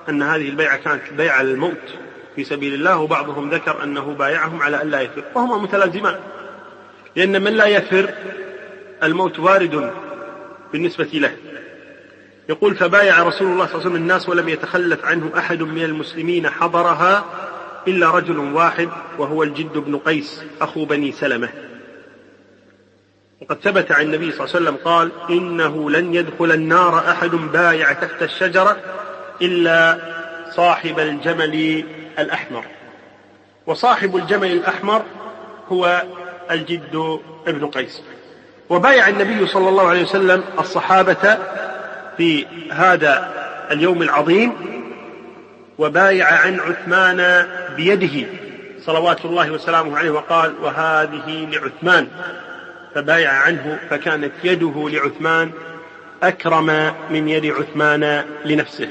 أن 0.09 0.22
هذه 0.22 0.48
البيعة 0.48 0.76
كانت 0.76 1.02
بيعة 1.12 1.42
للموت 1.42 1.94
في 2.37 2.44
سبيل 2.44 2.74
الله 2.74 2.98
وبعضهم 2.98 3.50
ذكر 3.50 3.83
أنه 3.85 4.14
بايعهم 4.14 4.62
على 4.62 4.83
أن 4.83 4.90
لا 4.90 5.00
يفر 5.00 5.24
وهما 5.35 5.59
متلازمان 5.59 6.20
لأن 7.16 7.42
من 7.42 7.52
لا 7.52 7.66
يفر 7.66 8.14
الموت 9.02 9.38
وارد 9.38 9.92
بالنسبة 10.72 11.08
له. 11.14 11.36
يقول 12.48 12.74
فبايع 12.74 13.22
رسول 13.22 13.48
الله 13.48 13.66
صلى 13.66 13.74
الله 13.74 13.84
عليه 13.84 13.90
وسلم 13.90 13.96
الناس 13.96 14.28
ولم 14.28 14.48
يتخلف 14.48 15.04
عنه 15.04 15.30
أحد 15.38 15.62
من 15.62 15.84
المسلمين 15.84 16.50
حضرها 16.50 17.24
إلا 17.88 18.10
رجل 18.10 18.38
واحد 18.38 18.88
وهو 19.18 19.42
الجد 19.42 19.78
بن 19.78 19.98
قيس 19.98 20.42
أخو 20.60 20.84
بني 20.84 21.12
سلمة. 21.12 21.48
وقد 23.42 23.60
ثبت 23.60 23.92
عن 23.92 24.02
النبي 24.02 24.32
صلى 24.32 24.44
الله 24.44 24.56
عليه 24.56 24.64
وسلم 24.64 24.76
قال 24.84 25.10
إنه 25.30 25.90
لن 25.90 26.14
يدخل 26.14 26.52
النار 26.52 27.10
أحد 27.10 27.30
بايع 27.30 27.92
تحت 27.92 28.22
الشجرة 28.22 28.76
إلا 29.42 29.98
صاحب 30.50 30.98
الجمل 30.98 31.84
الأحمر. 32.18 32.64
وصاحب 33.66 34.16
الجمل 34.16 34.52
الأحمر 34.52 35.02
هو 35.68 36.02
الجد 36.50 37.20
ابن 37.46 37.66
قيس. 37.66 38.02
وبايع 38.70 39.09
النبي 39.09 39.46
صلى 39.46 39.68
الله 39.68 39.88
عليه 39.88 40.02
وسلم 40.02 40.44
الصحابة 40.59 41.38
في 42.16 42.46
هذا 42.72 43.33
اليوم 43.70 44.02
العظيم 44.02 44.52
وبايع 45.78 46.26
عن 46.26 46.61
عثمان 46.61 47.46
بيده. 47.76 48.28
صلوات 48.87 49.24
الله 49.24 49.50
وسلامه 49.50 49.98
عليه 49.98 50.11
وقال 50.11 50.54
وهذه 50.62 51.48
لعثمان. 51.52 52.09
فبايع 52.94 53.30
عنه 53.30 53.78
فكانت 53.90 54.33
يده 54.44 54.88
لعثمان 54.88 55.50
أكرم 56.22 56.94
من 57.11 57.28
يد 57.28 57.46
عثمان 57.46 58.24
لنفسه. 58.44 58.88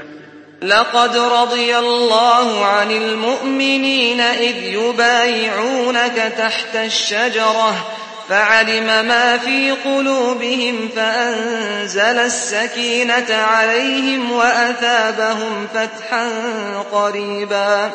لقد 0.62 1.18
رضي 1.18 1.78
الله 1.78 2.66
عن 2.66 2.92
المؤمنين 2.92 4.20
إذ 4.20 4.64
يبايعونك 4.64 6.34
تحت 6.38 6.76
الشجرة 6.76 7.86
فعلم 8.30 8.86
ما 8.86 9.38
في 9.38 9.72
قلوبهم 9.72 10.90
فأنزل 10.96 12.20
السكينة 12.20 13.36
عليهم 13.36 14.32
وأثابهم 14.32 15.68
فتحا 15.74 16.30
قريبا. 16.92 17.92